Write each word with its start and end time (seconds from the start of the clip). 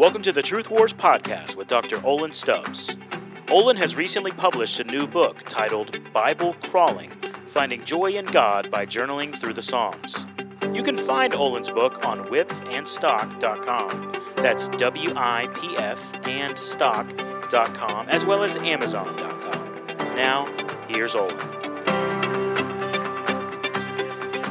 Welcome 0.00 0.22
to 0.22 0.32
the 0.32 0.40
Truth 0.40 0.70
Wars 0.70 0.94
podcast 0.94 1.56
with 1.56 1.68
Dr. 1.68 2.02
Olin 2.06 2.32
Stubbs. 2.32 2.96
Olin 3.50 3.76
has 3.76 3.96
recently 3.96 4.30
published 4.30 4.80
a 4.80 4.84
new 4.84 5.06
book 5.06 5.42
titled 5.42 6.00
Bible 6.10 6.56
Crawling 6.62 7.10
Finding 7.46 7.84
Joy 7.84 8.12
in 8.12 8.24
God 8.24 8.70
by 8.70 8.86
Journaling 8.86 9.36
Through 9.36 9.52
the 9.52 9.60
Psalms. 9.60 10.26
You 10.72 10.82
can 10.82 10.96
find 10.96 11.34
Olin's 11.34 11.68
book 11.68 12.06
on 12.06 12.24
wipfandstock.com. 12.28 14.12
That's 14.36 14.70
W 14.70 15.12
I 15.16 15.48
P 15.52 15.76
F 15.76 16.26
and 16.26 16.56
stock.com, 16.58 18.08
as 18.08 18.24
well 18.24 18.42
as 18.42 18.56
Amazon.com. 18.56 20.16
Now, 20.16 20.46
here's 20.88 21.14
Olin. 21.14 21.36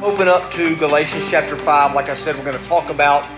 Open 0.00 0.28
up 0.28 0.48
to 0.52 0.76
Galatians 0.76 1.28
chapter 1.28 1.56
5. 1.56 1.96
Like 1.96 2.08
I 2.08 2.14
said, 2.14 2.36
we're 2.36 2.44
going 2.44 2.56
to 2.56 2.62
talk 2.68 2.88
about 2.88 3.28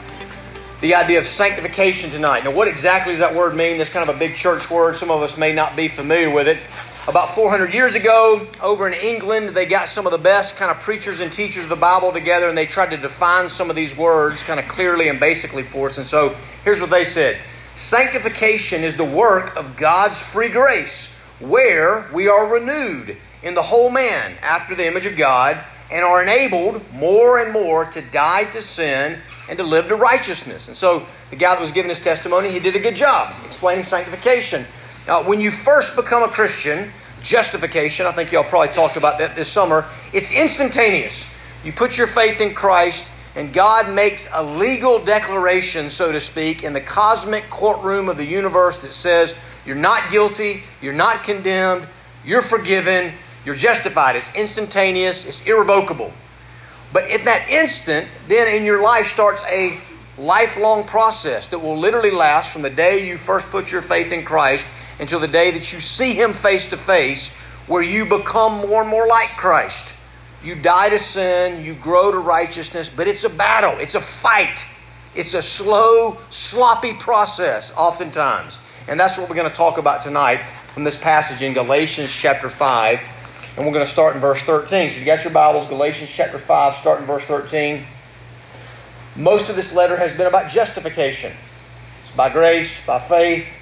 the 0.82 0.96
idea 0.96 1.20
of 1.20 1.24
sanctification 1.24 2.10
tonight. 2.10 2.42
Now, 2.42 2.50
what 2.50 2.66
exactly 2.66 3.12
does 3.12 3.20
that 3.20 3.32
word 3.32 3.54
mean? 3.54 3.78
That's 3.78 3.88
kind 3.88 4.08
of 4.08 4.16
a 4.16 4.18
big 4.18 4.34
church 4.34 4.68
word. 4.68 4.96
Some 4.96 5.12
of 5.12 5.22
us 5.22 5.38
may 5.38 5.54
not 5.54 5.76
be 5.76 5.86
familiar 5.86 6.28
with 6.28 6.48
it. 6.48 6.58
About 7.08 7.30
400 7.30 7.72
years 7.72 7.94
ago, 7.94 8.44
over 8.60 8.88
in 8.88 8.94
England, 8.94 9.50
they 9.50 9.64
got 9.64 9.88
some 9.88 10.06
of 10.06 10.12
the 10.12 10.18
best 10.18 10.56
kind 10.56 10.72
of 10.72 10.80
preachers 10.80 11.20
and 11.20 11.32
teachers 11.32 11.64
of 11.64 11.70
the 11.70 11.76
Bible 11.76 12.10
together 12.10 12.48
and 12.48 12.58
they 12.58 12.66
tried 12.66 12.90
to 12.90 12.96
define 12.96 13.48
some 13.48 13.70
of 13.70 13.76
these 13.76 13.96
words 13.96 14.42
kind 14.42 14.58
of 14.58 14.66
clearly 14.66 15.08
and 15.08 15.20
basically 15.20 15.62
for 15.62 15.86
us. 15.86 15.98
And 15.98 16.06
so 16.06 16.34
here's 16.64 16.80
what 16.80 16.90
they 16.90 17.04
said 17.04 17.38
Sanctification 17.76 18.82
is 18.82 18.96
the 18.96 19.04
work 19.04 19.56
of 19.56 19.76
God's 19.76 20.20
free 20.20 20.48
grace, 20.48 21.16
where 21.38 22.08
we 22.12 22.26
are 22.26 22.52
renewed 22.52 23.16
in 23.44 23.54
the 23.54 23.62
whole 23.62 23.90
man 23.90 24.36
after 24.42 24.74
the 24.74 24.86
image 24.86 25.06
of 25.06 25.16
God 25.16 25.62
and 25.92 26.04
are 26.04 26.24
enabled 26.24 26.82
more 26.92 27.38
and 27.38 27.52
more 27.52 27.84
to 27.84 28.02
die 28.10 28.44
to 28.46 28.60
sin 28.60 29.20
and 29.52 29.58
to 29.58 29.64
live 29.66 29.86
to 29.86 29.96
righteousness. 29.96 30.68
And 30.68 30.76
so 30.76 31.04
the 31.28 31.36
guy 31.36 31.54
that 31.54 31.60
was 31.60 31.72
giving 31.72 31.90
his 31.90 32.00
testimony, 32.00 32.50
he 32.50 32.58
did 32.58 32.74
a 32.74 32.78
good 32.78 32.96
job 32.96 33.34
explaining 33.44 33.84
sanctification. 33.84 34.64
Now, 35.06 35.22
when 35.28 35.42
you 35.42 35.50
first 35.50 35.94
become 35.94 36.22
a 36.22 36.28
Christian, 36.28 36.88
justification, 37.22 38.06
I 38.06 38.12
think 38.12 38.32
y'all 38.32 38.44
probably 38.44 38.72
talked 38.72 38.96
about 38.96 39.18
that 39.18 39.36
this 39.36 39.48
summer, 39.48 39.84
it's 40.14 40.32
instantaneous. 40.32 41.30
You 41.66 41.72
put 41.74 41.98
your 41.98 42.06
faith 42.06 42.40
in 42.40 42.54
Christ, 42.54 43.12
and 43.36 43.52
God 43.52 43.94
makes 43.94 44.26
a 44.32 44.42
legal 44.42 45.04
declaration, 45.04 45.90
so 45.90 46.12
to 46.12 46.20
speak, 46.20 46.62
in 46.62 46.72
the 46.72 46.80
cosmic 46.80 47.50
courtroom 47.50 48.08
of 48.08 48.16
the 48.16 48.24
universe 48.24 48.80
that 48.80 48.92
says, 48.92 49.38
You're 49.66 49.76
not 49.76 50.10
guilty, 50.10 50.62
you're 50.80 50.94
not 50.94 51.24
condemned, 51.24 51.86
you're 52.24 52.40
forgiven, 52.40 53.12
you're 53.44 53.54
justified. 53.54 54.16
It's 54.16 54.34
instantaneous, 54.34 55.26
it's 55.26 55.46
irrevocable. 55.46 56.10
But 56.92 57.08
in 57.10 57.24
that 57.24 57.48
instant, 57.48 58.06
then 58.28 58.54
in 58.54 58.64
your 58.64 58.82
life 58.82 59.06
starts 59.06 59.44
a 59.46 59.78
lifelong 60.18 60.84
process 60.84 61.48
that 61.48 61.58
will 61.58 61.76
literally 61.76 62.10
last 62.10 62.52
from 62.52 62.62
the 62.62 62.70
day 62.70 63.08
you 63.08 63.16
first 63.16 63.50
put 63.50 63.72
your 63.72 63.82
faith 63.82 64.12
in 64.12 64.24
Christ 64.24 64.66
until 65.00 65.18
the 65.18 65.28
day 65.28 65.50
that 65.52 65.72
you 65.72 65.80
see 65.80 66.14
Him 66.14 66.32
face 66.32 66.68
to 66.68 66.76
face, 66.76 67.34
where 67.66 67.82
you 67.82 68.04
become 68.04 68.68
more 68.68 68.82
and 68.82 68.90
more 68.90 69.06
like 69.06 69.30
Christ. 69.36 69.96
You 70.44 70.54
die 70.54 70.90
to 70.90 70.98
sin, 70.98 71.64
you 71.64 71.74
grow 71.74 72.10
to 72.10 72.18
righteousness, 72.18 72.90
but 72.90 73.06
it's 73.06 73.24
a 73.24 73.30
battle, 73.30 73.78
it's 73.78 73.94
a 73.94 74.00
fight. 74.00 74.66
It's 75.14 75.34
a 75.34 75.42
slow, 75.42 76.16
sloppy 76.30 76.94
process, 76.94 77.72
oftentimes. 77.76 78.58
And 78.88 78.98
that's 78.98 79.18
what 79.18 79.28
we're 79.28 79.36
going 79.36 79.50
to 79.50 79.54
talk 79.54 79.76
about 79.76 80.00
tonight 80.00 80.38
from 80.68 80.84
this 80.84 80.96
passage 80.96 81.42
in 81.42 81.52
Galatians 81.52 82.14
chapter 82.14 82.48
5 82.48 83.00
and 83.56 83.66
we're 83.66 83.72
going 83.72 83.84
to 83.84 83.90
start 83.90 84.14
in 84.14 84.20
verse 84.20 84.40
13. 84.42 84.90
So 84.90 84.98
you 84.98 85.04
got 85.04 85.24
your 85.24 85.32
Bibles, 85.32 85.66
Galatians 85.66 86.10
chapter 86.10 86.38
5, 86.38 86.74
start 86.74 87.00
in 87.00 87.06
verse 87.06 87.24
13. 87.24 87.84
Most 89.16 89.50
of 89.50 89.56
this 89.56 89.74
letter 89.74 89.96
has 89.96 90.16
been 90.16 90.26
about 90.26 90.50
justification. 90.50 91.32
It's 92.02 92.12
by 92.16 92.30
grace, 92.30 92.84
by 92.86 92.98
faith. 92.98 93.52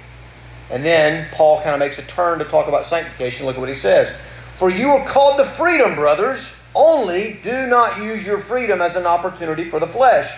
And 0.69 0.85
then 0.85 1.27
Paul 1.33 1.61
kind 1.61 1.73
of 1.73 1.79
makes 1.79 1.99
a 1.99 2.03
turn 2.03 2.39
to 2.39 2.45
talk 2.45 2.67
about 2.67 2.85
sanctification. 2.85 3.45
Look 3.45 3.55
at 3.55 3.59
what 3.59 3.69
he 3.69 3.75
says. 3.75 4.15
For 4.55 4.69
you 4.69 4.91
are 4.91 5.05
called 5.05 5.37
to 5.39 5.45
freedom, 5.45 5.95
brothers. 5.95 6.57
Only 6.73 7.39
do 7.43 7.67
not 7.67 7.97
use 7.97 8.25
your 8.25 8.39
freedom 8.39 8.81
as 8.81 8.95
an 8.95 9.05
opportunity 9.05 9.65
for 9.65 9.79
the 9.79 9.87
flesh, 9.87 10.33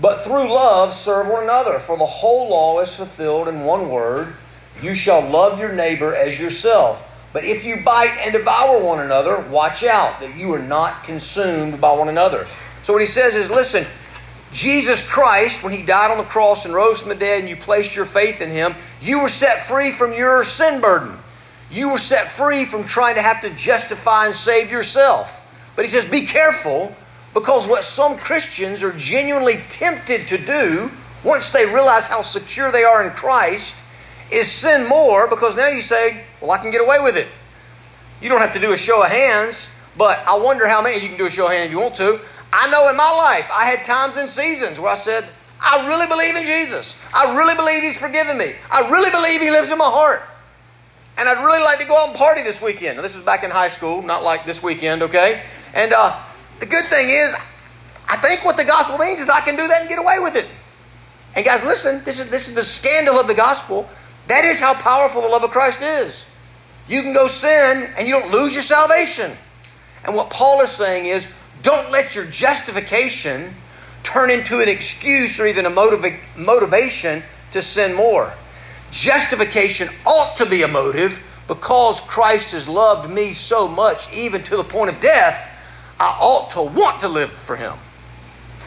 but 0.00 0.24
through 0.24 0.52
love 0.52 0.94
serve 0.94 1.26
one 1.26 1.42
another. 1.42 1.78
For 1.78 1.98
the 1.98 2.06
whole 2.06 2.48
law 2.48 2.80
is 2.80 2.94
fulfilled 2.94 3.48
in 3.48 3.60
one 3.64 3.90
word 3.90 4.34
you 4.82 4.94
shall 4.94 5.20
love 5.28 5.58
your 5.58 5.72
neighbor 5.72 6.14
as 6.14 6.38
yourself. 6.38 7.10
But 7.34 7.44
if 7.44 7.64
you 7.64 7.82
bite 7.84 8.16
and 8.22 8.32
devour 8.32 8.78
one 8.78 9.00
another, 9.00 9.40
watch 9.50 9.82
out 9.82 10.20
that 10.20 10.36
you 10.36 10.54
are 10.54 10.62
not 10.62 11.02
consumed 11.02 11.80
by 11.80 11.92
one 11.92 12.08
another. 12.08 12.46
So 12.82 12.92
what 12.92 13.02
he 13.02 13.06
says 13.06 13.34
is 13.34 13.50
listen, 13.50 13.84
Jesus 14.52 15.06
Christ, 15.06 15.64
when 15.64 15.72
he 15.72 15.82
died 15.82 16.12
on 16.12 16.16
the 16.16 16.24
cross 16.24 16.64
and 16.64 16.72
rose 16.72 17.02
from 17.02 17.08
the 17.08 17.16
dead, 17.16 17.40
and 17.40 17.48
you 17.48 17.56
placed 17.56 17.96
your 17.96 18.04
faith 18.04 18.40
in 18.40 18.50
him, 18.50 18.72
you 19.02 19.20
were 19.20 19.28
set 19.28 19.66
free 19.66 19.90
from 19.90 20.12
your 20.14 20.44
sin 20.44 20.80
burden. 20.80 21.18
You 21.72 21.90
were 21.90 21.98
set 21.98 22.28
free 22.28 22.64
from 22.64 22.84
trying 22.84 23.16
to 23.16 23.22
have 23.22 23.40
to 23.40 23.50
justify 23.50 24.26
and 24.26 24.34
save 24.34 24.70
yourself. 24.70 25.42
But 25.74 25.84
he 25.84 25.88
says, 25.88 26.04
be 26.04 26.24
careful 26.24 26.94
because 27.34 27.66
what 27.66 27.82
some 27.82 28.16
Christians 28.16 28.84
are 28.84 28.92
genuinely 28.92 29.56
tempted 29.68 30.28
to 30.28 30.38
do 30.38 30.88
once 31.24 31.50
they 31.50 31.66
realize 31.66 32.06
how 32.06 32.22
secure 32.22 32.70
they 32.70 32.84
are 32.84 33.04
in 33.04 33.12
Christ 33.14 33.82
is 34.30 34.48
sin 34.48 34.86
more 34.88 35.28
because 35.28 35.56
now 35.56 35.66
you 35.66 35.80
say, 35.80 36.22
well, 36.44 36.52
I 36.52 36.58
can 36.58 36.70
get 36.70 36.80
away 36.80 36.98
with 37.02 37.16
it. 37.16 37.26
You 38.20 38.28
don't 38.28 38.40
have 38.40 38.52
to 38.52 38.60
do 38.60 38.72
a 38.72 38.76
show 38.76 39.02
of 39.02 39.10
hands, 39.10 39.70
but 39.96 40.18
I 40.26 40.38
wonder 40.38 40.68
how 40.68 40.82
many 40.82 41.02
you 41.02 41.08
can 41.08 41.18
do 41.18 41.26
a 41.26 41.30
show 41.30 41.46
of 41.46 41.52
hands 41.52 41.66
if 41.66 41.72
you 41.72 41.80
want 41.80 41.94
to. 41.96 42.20
I 42.52 42.70
know 42.70 42.88
in 42.88 42.96
my 42.96 43.10
life 43.10 43.50
I 43.52 43.64
had 43.64 43.84
times 43.84 44.16
and 44.16 44.28
seasons 44.28 44.78
where 44.78 44.92
I 44.92 44.94
said, 44.94 45.26
I 45.60 45.86
really 45.86 46.06
believe 46.06 46.36
in 46.36 46.42
Jesus. 46.42 47.00
I 47.14 47.36
really 47.36 47.54
believe 47.54 47.82
He's 47.82 47.98
forgiven 47.98 48.36
me. 48.36 48.54
I 48.70 48.88
really 48.90 49.10
believe 49.10 49.40
He 49.40 49.50
lives 49.50 49.70
in 49.70 49.78
my 49.78 49.88
heart. 49.88 50.22
And 51.16 51.28
I'd 51.28 51.42
really 51.44 51.62
like 51.62 51.78
to 51.78 51.86
go 51.86 51.96
out 51.96 52.08
and 52.08 52.16
party 52.16 52.42
this 52.42 52.60
weekend. 52.60 52.96
Now, 52.96 53.02
this 53.02 53.16
is 53.16 53.22
back 53.22 53.44
in 53.44 53.50
high 53.50 53.68
school, 53.68 54.02
not 54.02 54.22
like 54.22 54.44
this 54.44 54.62
weekend, 54.62 55.02
okay? 55.02 55.42
And 55.72 55.92
uh, 55.92 56.20
the 56.60 56.66
good 56.66 56.84
thing 56.86 57.08
is, 57.08 57.34
I 58.08 58.16
think 58.16 58.44
what 58.44 58.56
the 58.56 58.64
gospel 58.64 58.98
means 58.98 59.20
is 59.20 59.28
I 59.28 59.40
can 59.40 59.56
do 59.56 59.66
that 59.68 59.80
and 59.80 59.88
get 59.88 59.98
away 59.98 60.18
with 60.18 60.36
it. 60.36 60.46
And 61.36 61.44
guys, 61.44 61.64
listen, 61.64 62.02
this 62.04 62.20
is, 62.20 62.30
this 62.30 62.48
is 62.48 62.54
the 62.54 62.62
scandal 62.62 63.18
of 63.18 63.26
the 63.26 63.34
gospel. 63.34 63.88
That 64.28 64.44
is 64.44 64.60
how 64.60 64.74
powerful 64.74 65.22
the 65.22 65.28
love 65.28 65.44
of 65.44 65.50
Christ 65.50 65.82
is. 65.82 66.28
You 66.88 67.02
can 67.02 67.12
go 67.12 67.26
sin 67.26 67.90
and 67.96 68.06
you 68.06 68.18
don't 68.18 68.30
lose 68.30 68.54
your 68.54 68.62
salvation. 68.62 69.30
And 70.04 70.14
what 70.14 70.30
Paul 70.30 70.60
is 70.60 70.70
saying 70.70 71.06
is 71.06 71.28
don't 71.62 71.90
let 71.90 72.14
your 72.14 72.26
justification 72.26 73.54
turn 74.02 74.30
into 74.30 74.60
an 74.60 74.68
excuse 74.68 75.40
or 75.40 75.46
even 75.46 75.64
a 75.66 75.70
motiva- 75.70 76.18
motivation 76.36 77.22
to 77.52 77.62
sin 77.62 77.94
more. 77.94 78.32
Justification 78.90 79.88
ought 80.06 80.36
to 80.36 80.46
be 80.46 80.62
a 80.62 80.68
motive 80.68 81.24
because 81.48 82.00
Christ 82.00 82.52
has 82.52 82.68
loved 82.68 83.10
me 83.10 83.32
so 83.32 83.66
much, 83.66 84.12
even 84.12 84.42
to 84.44 84.56
the 84.56 84.64
point 84.64 84.90
of 84.90 85.00
death, 85.00 85.50
I 85.98 86.16
ought 86.20 86.50
to 86.52 86.62
want 86.62 87.00
to 87.00 87.08
live 87.08 87.30
for 87.30 87.56
Him. 87.56 87.74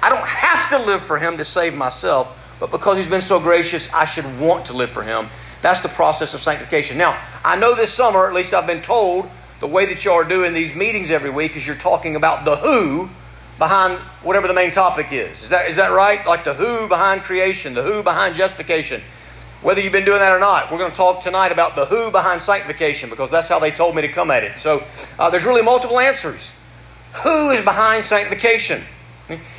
I 0.02 0.10
don't 0.10 0.28
have 0.28 0.70
to 0.70 0.86
live 0.86 1.02
for 1.02 1.18
Him 1.18 1.38
to 1.38 1.46
save 1.46 1.76
myself, 1.76 2.58
but 2.60 2.72
because 2.72 2.98
He's 2.98 3.10
been 3.10 3.22
so 3.22 3.40
gracious, 3.40 3.92
I 3.94 4.06
should 4.06 4.26
want 4.40 4.66
to 4.68 4.74
live 4.74 4.90
for 4.90 5.04
Him. 5.04 5.28
That's 5.62 5.80
the 5.80 5.90
process 5.90 6.34
of 6.34 6.42
sanctification. 6.42 6.98
Now, 6.98 7.20
I 7.44 7.58
know 7.58 7.76
this 7.76 7.94
summer, 7.94 8.28
at 8.28 8.34
least 8.34 8.54
I've 8.54 8.68
been 8.68 8.82
told, 8.82 9.30
the 9.60 9.68
way 9.68 9.86
that 9.88 10.06
y'all 10.06 10.16
are 10.16 10.24
doing 10.24 10.54
these 10.54 10.76
meetings 10.76 11.10
every 11.10 11.32
week 11.32 11.56
is 11.56 11.66
you're 11.66 11.76
talking 11.76 12.16
about 12.16 12.46
the 12.46 12.56
who 12.58 13.10
behind 13.58 13.98
whatever 14.22 14.48
the 14.48 14.54
main 14.54 14.72
topic 14.72 15.12
is. 15.12 15.42
Is 15.42 15.50
that, 15.50 15.68
is 15.68 15.78
that 15.78 15.92
right? 15.92 16.26
Like 16.28 16.44
the 16.44 16.54
who 16.54 16.88
behind 16.88 17.24
creation, 17.24 17.74
the 17.74 17.82
who 17.82 18.04
behind 18.04 18.36
justification. 18.36 19.02
Whether 19.64 19.82
you've 19.82 19.92
been 19.92 20.06
doing 20.06 20.20
that 20.20 20.32
or 20.32 20.40
not, 20.40 20.72
we're 20.72 20.78
going 20.78 20.92
to 20.92 20.98
talk 20.98 21.22
tonight 21.22 21.52
about 21.52 21.76
the 21.76 21.86
who 21.86 22.12
behind 22.12 22.44
sanctification 22.44 23.10
because 23.10 23.32
that's 23.32 23.50
how 23.50 23.58
they 23.58 23.72
told 23.72 23.96
me 23.96 24.04
to 24.04 24.08
come 24.08 24.30
at 24.30 24.44
it. 24.44 24.60
So 24.60 24.84
uh, 25.18 25.32
there's 25.32 25.46
really 25.46 25.64
multiple 25.64 26.00
answers. 26.00 26.56
Who 27.24 27.50
is 27.50 27.64
behind 27.64 28.06
sanctification? 28.06 28.82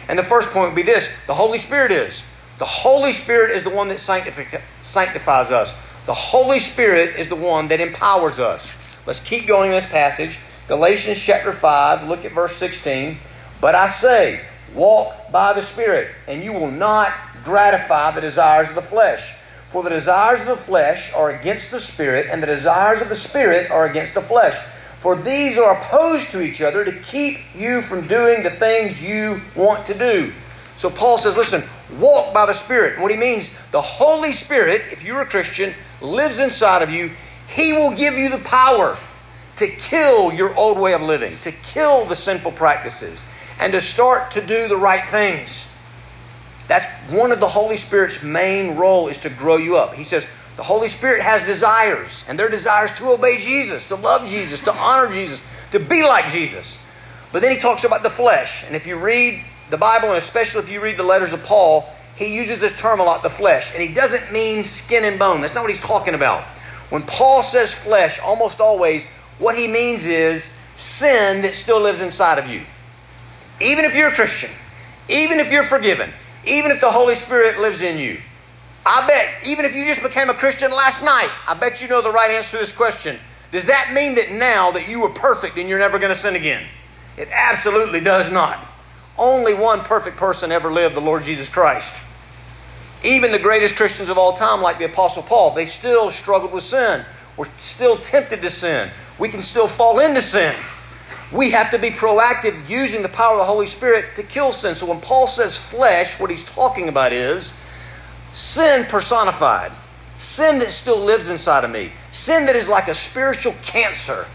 And 0.09 0.19
the 0.19 0.23
first 0.23 0.51
point 0.51 0.69
would 0.69 0.77
be 0.77 0.83
this 0.83 1.13
the 1.27 1.35
Holy 1.35 1.59
Spirit 1.59 1.91
is. 1.91 2.27
The 2.59 2.65
Holy 2.65 3.13
Spirit 3.13 3.51
is 3.51 3.65
the 3.65 3.71
one 3.71 3.89
that 3.89 4.01
sanctifies 4.01 5.51
us. 5.51 5.88
The 6.09 6.15
Holy 6.15 6.59
Spirit 6.59 7.17
is 7.17 7.29
the 7.29 7.37
one 7.37 7.69
that 7.69 7.81
empowers 7.81 8.41
us. 8.41 8.75
Let's 9.07 9.21
keep 9.21 9.47
going 9.47 9.73
in 9.73 9.75
this 9.75 9.85
passage. 9.85 10.39
Galatians 10.67 11.19
chapter 11.19 11.53
5, 11.53 12.09
look 12.09 12.25
at 12.25 12.33
verse 12.33 12.57
16. 12.57 13.19
But 13.61 13.75
I 13.75 13.89
say, 13.89 14.41
walk 14.75 15.31
by 15.31 15.53
the 15.53 15.61
Spirit, 15.61 16.09
and 16.27 16.43
you 16.43 16.55
will 16.55 16.71
not 16.71 17.13
gratify 17.45 18.13
the 18.13 18.23
desires 18.23 18.71
of 18.71 18.75
the 18.75 18.81
flesh. 18.81 19.35
For 19.69 19.83
the 19.83 19.91
desires 19.91 20.41
of 20.41 20.47
the 20.47 20.57
flesh 20.57 21.13
are 21.13 21.33
against 21.33 21.73
the 21.73 21.79
Spirit, 21.79 22.29
and 22.31 22.43
the 22.43 22.47
desires 22.47 23.03
of 23.03 23.11
the 23.11 23.15
Spirit 23.15 23.71
are 23.71 23.85
against 23.85 24.15
the 24.15 24.23
flesh. 24.23 24.57
For 25.01 25.15
these 25.15 25.59
are 25.59 25.77
opposed 25.77 26.31
to 26.31 26.41
each 26.41 26.63
other 26.63 26.87
to 26.87 26.93
keep 27.01 27.41
you 27.55 27.83
from 27.83 28.07
doing 28.07 28.43
the 28.43 28.51
things 28.51 29.03
you 29.03 29.43
want 29.55 29.85
to 29.85 29.93
do. 29.93 30.33
So 30.77 30.89
Paul 30.89 31.19
says, 31.19 31.37
listen, 31.37 31.63
walk 31.99 32.35
by 32.35 32.47
the 32.47 32.53
Spirit. 32.53 32.95
And 32.95 33.03
what 33.03 33.11
he 33.11 33.17
means, 33.17 33.57
the 33.71 33.81
Holy 33.81 34.33
Spirit, 34.33 34.83
if 34.93 35.05
you're 35.05 35.21
a 35.21 35.27
Christian, 35.27 35.75
lives 36.01 36.41
inside 36.41 36.83
of 36.83 36.91
you. 36.91 37.11
He 37.49 37.73
will 37.73 37.97
give 37.97 38.15
you 38.15 38.29
the 38.29 38.43
power 38.45 38.99
to 39.57 39.67
kill 39.67 40.33
your 40.33 40.55
old 40.57 40.79
way 40.79 40.93
of 40.93 41.03
living, 41.03 41.37
to 41.39 41.51
kill 41.51 42.05
the 42.05 42.15
sinful 42.15 42.53
practices, 42.53 43.25
and 43.59 43.73
to 43.73 43.81
start 43.81 44.31
to 44.33 44.41
do 44.41 44.69
the 44.69 44.77
right 44.77 45.07
things. 45.09 45.75
That's 46.69 46.87
one 47.11 47.33
of 47.33 47.41
the 47.41 47.49
Holy 47.49 47.77
Spirit's 47.77 48.23
main 48.23 48.77
role 48.77 49.09
is 49.09 49.19
to 49.19 49.31
grow 49.31 49.57
you 49.57 49.77
up. 49.77 49.95
He 49.95 50.05
says 50.05 50.27
the 50.57 50.63
Holy 50.63 50.89
Spirit 50.89 51.23
has 51.23 51.45
desires, 51.45 52.27
and 52.29 52.39
their 52.39 52.51
desires 52.51 52.93
to 52.97 53.11
obey 53.11 53.39
Jesus, 53.39 53.89
to 53.89 53.95
love 53.95 54.29
Jesus, 54.29 54.61
to 54.61 54.73
honor 54.75 55.11
Jesus, 55.11 55.45
to 55.73 55.81
be 55.81 56.03
like 56.03 56.29
Jesus. 56.29 56.85
But 57.33 57.43
then 57.43 57.55
he 57.55 57.61
talks 57.61 57.85
about 57.85 58.03
the 58.03 58.11
flesh. 58.11 58.65
And 58.67 58.77
if 58.77 58.87
you 58.87 58.97
read 58.97 59.43
the 59.71 59.77
Bible, 59.77 60.09
and 60.09 60.19
especially 60.19 60.63
if 60.63 60.71
you 60.71 60.81
read 60.81 60.97
the 60.97 61.03
letters 61.03 61.33
of 61.33 61.43
Paul, 61.45 61.89
he 62.17 62.35
uses 62.35 62.59
this 62.59 62.77
term 62.79 63.01
a 63.01 63.05
lot, 63.05 63.23
the 63.23 63.31
flesh. 63.31 63.73
And 63.75 63.83
he 63.83 63.93
doesn't 63.93 64.33
mean 64.33 64.65
skin 64.65 65.05
and 65.05 65.19
bone. 65.19 65.41
That's 65.41 65.55
not 65.55 65.63
what 65.63 65.71
he's 65.71 65.81
talking 65.81 66.15
about. 66.15 66.43
When 66.91 67.03
Paul 67.03 67.43
says 67.43 67.75
flesh, 67.75 68.19
almost 68.21 68.61
always, 68.61 69.07
what 69.39 69.57
he 69.57 69.69
means 69.69 70.07
is 70.07 70.57
sin 70.77 71.43
that 71.43 71.55
still 71.55 71.81
lives 71.81 72.01
inside 72.01 72.39
of 72.39 72.49
you. 72.49 72.63
Even 73.61 73.85
if 73.85 73.95
you're 73.95 74.09
a 74.09 74.15
Christian, 74.15 74.51
even 75.09 75.39
if 75.39 75.53
you're 75.53 75.65
forgiven, 75.65 76.11
even 76.47 76.71
if 76.71 76.81
the 76.81 76.91
Holy 76.91 77.15
Spirit 77.15 77.59
lives 77.59 77.83
in 77.83 77.99
you. 77.99 78.19
I 78.87 79.07
bet, 79.07 79.47
even 79.47 79.65
if 79.65 79.75
you 79.75 79.85
just 79.85 80.03
became 80.03 80.31
a 80.31 80.35
Christian 80.35 80.71
last 80.71 81.05
night, 81.05 81.31
I 81.47 81.55
bet 81.55 81.83
you 81.83 81.89
know 81.89 82.01
the 82.01 82.11
right 82.11 82.31
answer 82.31 82.57
to 82.57 82.61
this 82.61 82.73
question. 82.73 83.19
Does 83.53 83.67
that 83.67 83.93
mean 83.93 84.15
that 84.15 84.31
now 84.33 84.71
that 84.71 84.89
you 84.89 85.01
were 85.01 85.11
perfect 85.11 85.59
and 85.59 85.69
you're 85.69 85.79
never 85.79 85.99
going 85.99 86.13
to 86.13 86.19
sin 86.19 86.37
again? 86.37 86.65
It 87.17 87.29
absolutely 87.33 88.01
does 88.01 88.31
not. 88.31 88.65
Only 89.19 89.55
one 89.55 89.81
perfect 89.81 90.17
person 90.17 90.53
ever 90.53 90.71
lived, 90.73 90.95
the 90.95 91.01
Lord 91.01 91.23
Jesus 91.25 91.49
Christ. 91.49 92.03
Even 93.05 93.33
the 93.33 93.39
greatest 93.39 93.77
Christians 93.77 94.09
of 94.09 94.19
all 94.19 94.33
time, 94.33 94.63
like 94.63 94.79
the 94.79 94.85
Apostle 94.85 95.23
Paul, 95.23 95.55
they 95.55 95.67
still 95.67 96.11
struggled 96.11 96.53
with 96.53 96.63
sin. 96.63 97.05
We're 97.37 97.47
still 97.57 97.97
tempted 97.97 98.43
to 98.43 98.51
sin. 98.51 98.91
We 99.19 99.29
can 99.29 99.43
still 99.43 99.69
fall 99.69 100.01
into 100.01 100.21
sin. 100.21 100.55
We 101.33 101.51
have 101.51 101.71
to 101.71 101.79
be 101.79 101.91
proactive 101.91 102.69
using 102.69 103.03
the 103.03 103.09
power 103.09 103.35
of 103.35 103.39
the 103.39 103.45
Holy 103.45 103.67
Spirit 103.67 104.17
to 104.17 104.23
kill 104.23 104.51
sin. 104.51 104.75
So 104.75 104.87
when 104.87 105.01
Paul 105.01 105.27
says 105.27 105.59
flesh, 105.59 106.19
what 106.19 106.31
he's 106.31 106.45
talking 106.45 106.89
about 106.89 107.13
is 107.13 107.61
sin 108.33 108.87
personified, 108.87 109.73
sin 110.17 110.59
that 110.61 110.71
still 110.71 110.99
lives 110.99 111.29
inside 111.29 111.65
of 111.65 111.71
me, 111.71 111.93
sin 112.13 112.47
that 112.47 112.57
is 112.57 112.69
like 112.69 112.89
a 112.89 112.95
spiritual 112.95 113.55
cancer 113.63 114.27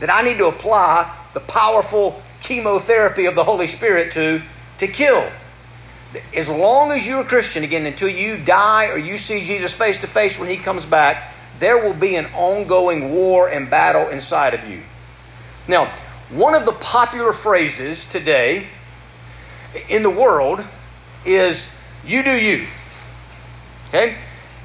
that 0.00 0.10
I 0.10 0.22
need 0.22 0.38
to 0.38 0.46
apply 0.46 1.12
the 1.34 1.40
powerful 1.40 2.22
chemotherapy 2.46 3.26
of 3.26 3.34
the 3.34 3.44
Holy 3.44 3.66
Spirit 3.66 4.12
to, 4.12 4.40
to 4.78 4.86
kill. 4.86 5.28
As 6.34 6.48
long 6.48 6.92
as 6.92 7.06
you're 7.06 7.20
a 7.20 7.24
Christian, 7.24 7.64
again, 7.64 7.84
until 7.84 8.08
you 8.08 8.38
die 8.38 8.86
or 8.86 8.98
you 8.98 9.18
see 9.18 9.40
Jesus 9.40 9.74
face 9.74 10.00
to 10.00 10.06
face 10.06 10.38
when 10.38 10.48
he 10.48 10.56
comes 10.56 10.86
back, 10.86 11.34
there 11.58 11.82
will 11.82 11.94
be 11.94 12.14
an 12.14 12.26
ongoing 12.34 13.12
war 13.12 13.48
and 13.48 13.68
battle 13.68 14.08
inside 14.08 14.54
of 14.54 14.68
you. 14.70 14.82
Now, 15.66 15.86
one 16.30 16.54
of 16.54 16.64
the 16.64 16.72
popular 16.72 17.32
phrases 17.32 18.08
today 18.08 18.66
in 19.88 20.02
the 20.02 20.10
world 20.10 20.64
is 21.24 21.74
you 22.04 22.22
do 22.22 22.30
you. 22.30 22.66
Okay? 23.88 24.16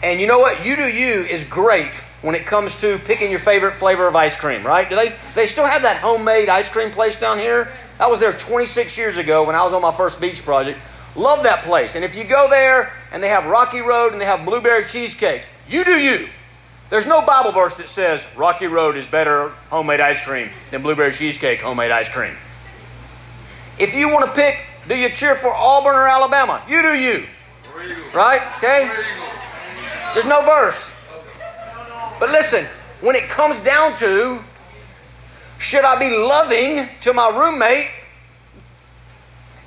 And 0.04 0.20
you 0.20 0.28
know 0.28 0.40
what? 0.40 0.66
You 0.66 0.76
do 0.76 0.84
you 0.84 1.24
is 1.24 1.44
great 1.44 2.04
when 2.22 2.36
it 2.36 2.46
comes 2.46 2.80
to 2.82 3.00
picking 3.00 3.32
your 3.32 3.40
favorite 3.40 3.74
flavor 3.74 4.08
of 4.08 4.16
ice 4.16 4.38
cream, 4.38 4.66
right? 4.66 4.90
Do 4.90 4.96
they 4.96 5.14
they 5.36 5.46
still 5.46 5.66
have 5.66 5.82
that 5.82 5.98
homemade 5.98 6.50
ice 6.50 6.70
cream 6.70 6.92
place 6.92 7.20
down 7.20 7.40
here? 7.40 7.72
I 8.00 8.08
was 8.08 8.20
there 8.20 8.34
26 8.34 8.98
years 8.98 9.18
ago 9.18 9.46
when 9.46 9.56
I 9.56 9.64
was 9.64 9.74
on 9.74 9.82
my 9.82 9.92
first 9.92 10.20
beach 10.20 10.44
project. 10.44 10.80
Love 11.16 11.44
that 11.44 11.64
place. 11.64 11.96
And 11.96 12.06
if 12.06 12.16
you 12.16 12.24
go 12.24 12.48
there 12.50 12.92
and 13.12 13.22
they 13.22 13.28
have 13.30 13.46
Rocky 13.48 13.82
Road 13.82 14.14
and 14.14 14.22
they 14.22 14.26
have 14.26 14.46
blueberry 14.46 14.86
cheesecake, 14.86 15.44
you 15.68 15.84
do 15.84 16.00
you. 16.00 16.28
There's 16.90 17.06
no 17.06 17.26
Bible 17.26 17.52
verse 17.52 17.78
that 17.78 17.90
says 17.90 18.28
Rocky 18.36 18.68
Road 18.68 18.96
is 18.96 19.08
better 19.08 19.50
homemade 19.70 20.00
ice 20.00 20.22
cream 20.26 20.50
than 20.72 20.82
blueberry 20.82 21.12
cheesecake 21.12 21.60
homemade 21.60 21.92
ice 21.92 22.10
cream. 22.10 22.34
If 23.80 23.96
you 23.96 24.10
want 24.10 24.26
to 24.26 24.32
pick, 24.34 24.66
do 24.88 24.98
you 24.98 25.10
cheer 25.10 25.36
for 25.36 25.54
Auburn 25.54 25.96
or 25.96 26.08
Alabama? 26.08 26.62
You 26.68 26.82
do 26.82 26.90
you. 26.90 27.26
Right? 28.14 28.42
Okay? 28.58 28.92
There's 30.14 30.26
no 30.26 30.42
verse. 30.44 30.96
But 32.22 32.30
listen, 32.30 32.66
when 33.02 33.16
it 33.16 33.30
comes 33.30 33.60
down 33.62 33.98
to 33.98 34.40
should 35.58 35.84
I 35.84 35.98
be 35.98 36.16
loving 36.16 36.88
to 37.02 37.14
my 37.14 37.30
roommate 37.36 37.90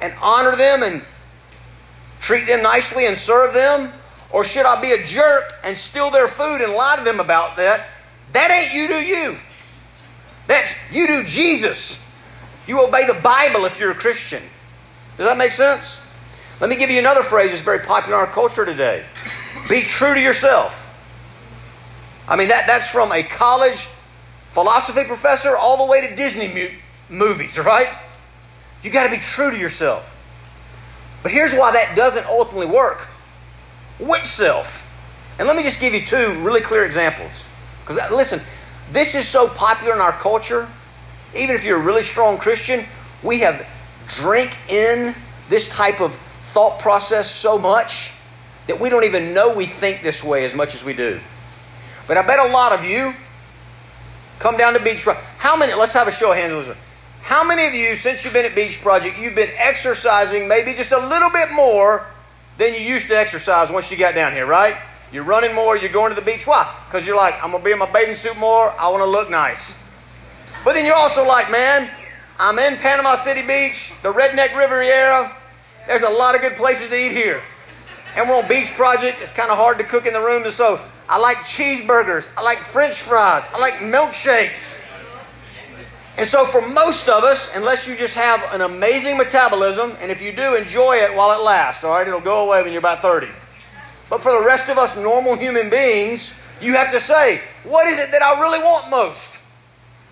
and 0.01 0.15
honor 0.23 0.55
them 0.55 0.85
and 0.85 1.03
treat 2.21 2.47
them 2.47 2.63
nicely 2.63 3.07
and 3.07 3.17
serve 3.17 3.55
them? 3.55 3.93
Or 4.31 4.45
should 4.45 4.67
I 4.67 4.81
be 4.81 4.93
a 4.93 5.03
jerk 5.03 5.53
and 5.65 5.77
steal 5.77 6.13
their 6.13 6.29
food 6.29 6.61
and 6.61 6.75
lie 6.75 6.95
to 6.97 7.05
them 7.05 7.19
about 7.19 7.57
that? 7.57 7.89
That 8.33 8.53
ain't 8.53 8.73
you 8.73 8.87
do 8.87 9.05
you. 9.05 9.37
That's 10.47 10.77
you 10.93 11.09
do 11.09 11.25
Jesus. 11.25 12.09
You 12.69 12.87
obey 12.87 13.05
the 13.05 13.21
Bible 13.21 13.65
if 13.65 13.81
you're 13.81 13.91
a 13.91 13.97
Christian. 13.97 14.43
Does 15.17 15.27
that 15.29 15.39
make 15.39 15.51
sense? 15.51 16.01
Let 16.61 16.71
me 16.71 16.77
give 16.77 16.89
you 16.89 17.01
another 17.01 17.23
phrase 17.23 17.51
that's 17.51 17.63
very 17.63 17.81
popular 17.81 18.17
in 18.17 18.27
our 18.27 18.33
culture 18.33 18.65
today. 18.65 19.05
Be 19.69 19.83
true 19.83 20.15
to 20.15 20.21
yourself. 20.21 20.84
I 22.27 22.37
mean, 22.37 22.49
that, 22.49 22.67
that's 22.67 22.91
from 22.91 23.13
a 23.13 23.23
college 23.23 23.89
philosophy 24.47 25.05
professor 25.05 25.57
all 25.57 25.85
the 25.85 25.91
way 25.91 26.07
to 26.07 26.15
Disney 26.15 26.49
mu- 26.49 27.17
movies, 27.17 27.59
right? 27.59 27.89
You 28.83 28.91
got 28.91 29.05
to 29.05 29.11
be 29.11 29.19
true 29.19 29.51
to 29.51 29.57
yourself. 29.57 30.11
But 31.23 31.33
here's 31.33 31.55
why 31.55 31.73
that 31.73 31.97
doesn't 31.97 32.27
ultimately 32.27 32.67
work. 32.67 33.09
Which 33.99 34.25
self? 34.25 34.91
And 35.39 35.49
let 35.49 35.57
me 35.57 35.63
just 35.63 35.81
give 35.81 35.95
you 35.95 36.05
two 36.05 36.39
really 36.43 36.61
clear 36.61 36.85
examples. 36.85 37.47
Because 37.81 37.99
uh, 37.99 38.09
listen, 38.15 38.41
this 38.93 39.15
is 39.15 39.27
so 39.27 39.49
popular 39.49 39.95
in 39.95 40.01
our 40.01 40.13
culture. 40.13 40.69
Even 41.37 41.57
if 41.57 41.65
you're 41.65 41.81
a 41.81 41.85
really 41.85 42.03
strong 42.03 42.39
Christian, 42.39 42.85
we 43.23 43.41
have 43.41 43.67
drink 44.09 44.57
in 44.69 45.15
this 45.49 45.69
type 45.69 46.01
of 46.01 46.15
thought 46.15 46.79
process 46.79 47.31
so 47.31 47.59
much 47.59 48.15
that 48.67 48.79
we 48.79 48.89
don't 48.89 49.05
even 49.05 49.35
know 49.35 49.55
we 49.57 49.67
think 49.67 50.03
this 50.03 50.23
way 50.23 50.45
as 50.45 50.55
much 50.55 50.75
as 50.75 50.85
we 50.85 50.93
do. 50.95 51.19
But 52.07 52.17
I 52.17 52.27
bet 52.27 52.39
a 52.39 52.53
lot 52.53 52.73
of 52.73 52.85
you 52.85 53.15
come 54.39 54.57
down 54.57 54.75
to 54.75 54.81
Beach 54.81 55.03
Project. 55.03 55.25
How 55.39 55.57
many, 55.57 55.75
let's 55.75 55.95
have 55.95 56.09
a 56.09 56.13
show 56.13 56.33
of 56.33 56.37
hands. 56.37 56.69
How 57.23 57.47
many 57.47 57.67
of 57.67 57.75
you, 57.75 57.97
since 57.97 58.25
you've 58.25 58.35
been 58.35 58.45
at 58.45 58.55
Beach 58.55 58.83
Project, 58.83 59.19
you've 59.19 59.35
been 59.35 59.51
exercising 59.57 60.47
maybe 60.47 60.75
just 60.75 60.93
a 60.93 60.99
little 60.99 61.31
bit 61.31 61.51
more 61.53 62.07
than 62.59 62.75
you 62.75 62.81
used 62.81 63.09
to 63.09 63.17
exercise 63.17 63.71
once 63.71 63.91
you 63.91 63.97
got 63.97 64.15
down 64.15 64.33
here, 64.33 64.47
right? 64.47 64.77
You're 65.11 65.25
running 65.25 65.55
more, 65.55 65.77
you're 65.77 65.93
going 65.93 66.15
to 66.15 66.21
the 66.21 66.27
beach. 66.27 66.47
Why? 66.47 66.71
Because 66.87 67.07
you're 67.07 67.17
like, 67.17 67.35
I'm 67.43 67.51
going 67.51 67.63
to 67.63 67.65
be 67.65 67.73
in 67.73 67.79
my 67.79 67.91
bathing 67.91 68.15
suit 68.15 68.37
more, 68.37 68.71
I 68.79 68.89
want 68.91 69.03
to 69.03 69.07
look 69.07 69.31
nice. 69.31 69.81
But 70.65 70.75
then 70.75 70.85
you're 70.85 70.97
also 70.97 71.27
like, 71.27 71.51
man, 71.51 71.91
I'm 72.39 72.59
in 72.59 72.77
Panama 72.79 73.15
City 73.15 73.43
Beach, 73.43 73.93
the 74.03 74.13
Redneck 74.13 74.57
Riviera. 74.57 75.35
There's 75.87 76.03
a 76.03 76.11
lot 76.11 76.35
of 76.35 76.41
good 76.41 76.57
places 76.57 76.89
to 76.89 76.97
eat 76.97 77.13
here. 77.13 77.43
And 78.17 78.29
we're 78.29 78.37
on 78.37 78.49
Beach 78.49 78.73
Project. 78.75 79.19
It's 79.21 79.33
kind 79.33 79.51
of 79.51 79.57
hard 79.57 79.79
to 79.79 79.85
cook 79.85 80.07
in 80.07 80.13
the 80.13 80.21
room, 80.21 80.49
so 80.51 80.81
I 81.09 81.19
like 81.19 81.39
cheeseburgers. 81.39 82.31
I 82.37 82.43
like 82.43 82.59
french 82.59 82.95
fries. 82.95 83.45
I 83.53 83.59
like 83.59 83.75
milkshakes. 83.75 84.81
And 86.17 86.25
so, 86.25 86.45
for 86.45 86.61
most 86.69 87.09
of 87.09 87.25
us, 87.25 87.51
unless 87.57 87.89
you 87.89 87.97
just 87.97 88.15
have 88.15 88.41
an 88.53 88.61
amazing 88.61 89.17
metabolism, 89.17 89.95
and 90.01 90.13
if 90.13 90.23
you 90.23 90.31
do, 90.31 90.55
enjoy 90.55 90.95
it 90.95 91.17
while 91.17 91.37
it 91.37 91.43
lasts, 91.43 91.83
all 91.83 91.91
right? 91.91 92.07
It'll 92.07 92.21
go 92.21 92.47
away 92.47 92.63
when 92.63 92.71
you're 92.71 92.79
about 92.79 93.01
30. 93.01 93.27
But 94.09 94.23
for 94.23 94.31
the 94.39 94.47
rest 94.47 94.69
of 94.69 94.79
us 94.79 94.97
normal 94.97 95.35
human 95.35 95.69
beings, 95.69 96.39
you 96.61 96.77
have 96.77 96.93
to 96.93 97.01
say, 97.01 97.41
what 97.65 97.89
is 97.89 97.99
it 97.99 98.13
that 98.13 98.23
I 98.23 98.41
really 98.41 98.61
want 98.61 98.91
most? 98.91 99.41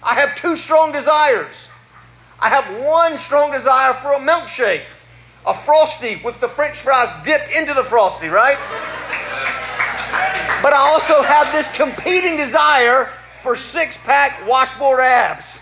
I 0.02 0.14
have 0.14 0.34
two 0.34 0.56
strong 0.56 0.90
desires. 0.90 1.70
I 2.40 2.48
have 2.48 2.84
one 2.84 3.16
strong 3.16 3.52
desire 3.52 3.94
for 3.94 4.14
a 4.14 4.18
milkshake, 4.18 4.82
a 5.46 5.54
frosty 5.54 6.20
with 6.24 6.40
the 6.40 6.48
french 6.48 6.76
fries 6.76 7.14
dipped 7.24 7.50
into 7.50 7.74
the 7.74 7.82
frosty, 7.82 8.28
right? 8.28 8.56
But 10.62 10.72
I 10.72 10.78
also 10.78 11.22
have 11.22 11.52
this 11.52 11.68
competing 11.68 12.36
desire 12.36 13.10
for 13.40 13.56
six 13.56 13.96
pack 13.96 14.46
washboard 14.46 15.00
abs. 15.00 15.60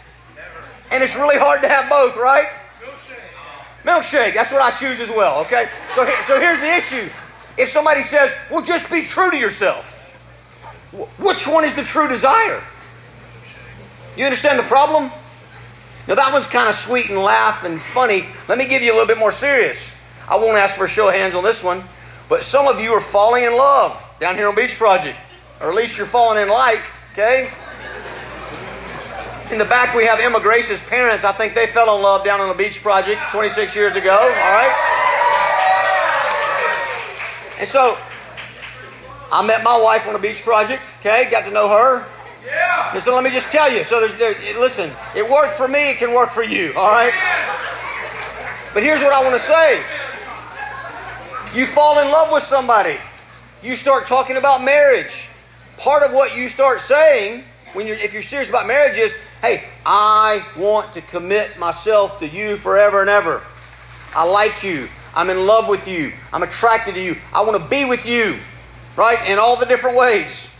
And 0.90 1.02
it's 1.02 1.16
really 1.16 1.38
hard 1.38 1.62
to 1.62 1.68
have 1.68 1.88
both, 1.88 2.16
right? 2.16 2.48
Milkshake. 2.82 3.14
Milkshake. 3.84 4.34
That's 4.34 4.52
what 4.52 4.60
I 4.60 4.70
choose 4.70 5.00
as 5.00 5.08
well, 5.08 5.40
okay? 5.40 5.70
So, 5.94 6.04
so 6.22 6.38
here's 6.38 6.60
the 6.60 6.74
issue. 6.74 7.08
If 7.56 7.68
somebody 7.68 8.02
says, 8.02 8.34
well, 8.50 8.62
just 8.62 8.90
be 8.90 9.02
true 9.02 9.30
to 9.30 9.38
yourself, 9.38 9.96
which 11.18 11.46
one 11.46 11.64
is 11.64 11.74
the 11.74 11.82
true 11.82 12.08
desire? 12.08 12.62
You 14.16 14.24
understand 14.24 14.58
the 14.58 14.64
problem? 14.64 15.10
Now, 16.10 16.16
that 16.16 16.32
one's 16.32 16.48
kind 16.48 16.68
of 16.68 16.74
sweet 16.74 17.08
and 17.08 17.20
laugh 17.20 17.62
and 17.62 17.80
funny. 17.80 18.24
Let 18.48 18.58
me 18.58 18.66
give 18.66 18.82
you 18.82 18.90
a 18.90 18.94
little 18.94 19.06
bit 19.06 19.16
more 19.16 19.30
serious. 19.30 19.94
I 20.28 20.34
won't 20.34 20.58
ask 20.58 20.76
for 20.76 20.86
a 20.86 20.88
show 20.88 21.06
of 21.06 21.14
hands 21.14 21.36
on 21.36 21.44
this 21.44 21.62
one, 21.62 21.84
but 22.28 22.42
some 22.42 22.66
of 22.66 22.80
you 22.80 22.90
are 22.90 23.00
falling 23.00 23.44
in 23.44 23.56
love 23.56 24.12
down 24.18 24.34
here 24.34 24.48
on 24.48 24.56
Beach 24.56 24.76
Project, 24.76 25.16
or 25.60 25.68
at 25.68 25.76
least 25.76 25.96
you're 25.96 26.08
falling 26.08 26.42
in 26.42 26.48
like, 26.48 26.82
okay? 27.12 27.52
In 29.52 29.58
the 29.58 29.64
back, 29.66 29.94
we 29.94 30.04
have 30.04 30.18
Emma 30.18 30.40
Grace's 30.40 30.80
parents. 30.80 31.22
I 31.22 31.30
think 31.30 31.54
they 31.54 31.68
fell 31.68 31.96
in 31.96 32.02
love 32.02 32.24
down 32.24 32.40
on 32.40 32.48
the 32.48 32.54
Beach 32.54 32.82
Project 32.82 33.20
26 33.30 33.76
years 33.76 33.94
ago, 33.94 34.10
all 34.10 34.18
right? 34.18 34.74
And 37.60 37.68
so, 37.68 37.96
I 39.30 39.46
met 39.46 39.62
my 39.62 39.80
wife 39.80 40.08
on 40.08 40.14
the 40.14 40.18
Beach 40.18 40.42
Project, 40.42 40.82
okay? 40.98 41.28
Got 41.30 41.44
to 41.44 41.52
know 41.52 41.68
her. 41.68 42.04
Yeah. 42.44 42.92
And 42.92 43.02
so 43.02 43.14
let 43.14 43.24
me 43.24 43.30
just 43.30 43.52
tell 43.52 43.70
you. 43.70 43.84
So 43.84 44.00
there's, 44.00 44.18
there, 44.18 44.34
listen, 44.58 44.90
it 45.14 45.28
worked 45.28 45.52
for 45.52 45.68
me, 45.68 45.90
it 45.90 45.98
can 45.98 46.14
work 46.14 46.30
for 46.30 46.42
you, 46.42 46.72
all 46.76 46.90
right? 46.90 47.12
But 48.72 48.82
here's 48.82 49.00
what 49.00 49.12
I 49.12 49.22
want 49.22 49.34
to 49.34 49.40
say 49.40 49.82
You 51.58 51.66
fall 51.66 52.00
in 52.00 52.10
love 52.10 52.32
with 52.32 52.42
somebody. 52.42 52.96
You 53.62 53.76
start 53.76 54.06
talking 54.06 54.36
about 54.36 54.64
marriage. 54.64 55.28
Part 55.76 56.02
of 56.02 56.12
what 56.12 56.36
you 56.36 56.48
start 56.48 56.80
saying 56.80 57.44
when 57.72 57.86
you're, 57.86 57.96
if 57.96 58.12
you're 58.12 58.22
serious 58.22 58.48
about 58.48 58.66
marriage 58.66 58.96
is, 58.96 59.14
hey, 59.42 59.64
I 59.84 60.44
want 60.56 60.92
to 60.94 61.00
commit 61.00 61.58
myself 61.58 62.18
to 62.20 62.28
you 62.28 62.56
forever 62.56 63.00
and 63.00 63.10
ever. 63.10 63.42
I 64.14 64.24
like 64.24 64.62
you. 64.62 64.88
I'm 65.14 65.30
in 65.30 65.46
love 65.46 65.68
with 65.68 65.88
you. 65.88 66.12
I'm 66.32 66.42
attracted 66.42 66.94
to 66.94 67.02
you. 67.02 67.16
I 67.32 67.42
want 67.42 67.60
to 67.62 67.68
be 67.68 67.84
with 67.84 68.06
you, 68.06 68.36
right? 68.96 69.18
In 69.28 69.38
all 69.38 69.58
the 69.58 69.66
different 69.66 69.96
ways. 69.96 70.56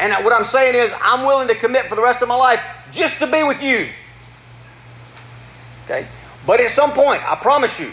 And 0.00 0.24
what 0.24 0.32
I'm 0.32 0.44
saying 0.44 0.74
is, 0.74 0.94
I'm 1.02 1.26
willing 1.26 1.46
to 1.48 1.54
commit 1.54 1.84
for 1.84 1.94
the 1.94 2.02
rest 2.02 2.22
of 2.22 2.28
my 2.28 2.34
life 2.34 2.62
just 2.90 3.18
to 3.18 3.26
be 3.26 3.42
with 3.42 3.62
you. 3.62 3.86
Okay? 5.84 6.06
But 6.46 6.60
at 6.60 6.70
some 6.70 6.92
point, 6.92 7.20
I 7.30 7.34
promise 7.34 7.78
you, 7.78 7.90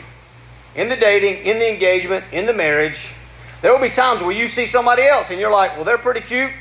in 0.73 0.87
the 0.87 0.95
dating, 0.95 1.45
in 1.45 1.59
the 1.59 1.69
engagement, 1.69 2.23
in 2.31 2.45
the 2.45 2.53
marriage, 2.53 3.13
there 3.61 3.73
will 3.73 3.81
be 3.81 3.89
times 3.89 4.21
where 4.21 4.31
you 4.31 4.47
see 4.47 4.65
somebody 4.65 5.03
else 5.03 5.31
and 5.31 5.39
you're 5.39 5.51
like, 5.51 5.75
well, 5.75 5.83
they're 5.83 5.97
pretty 5.97 6.21
cute. 6.21 6.51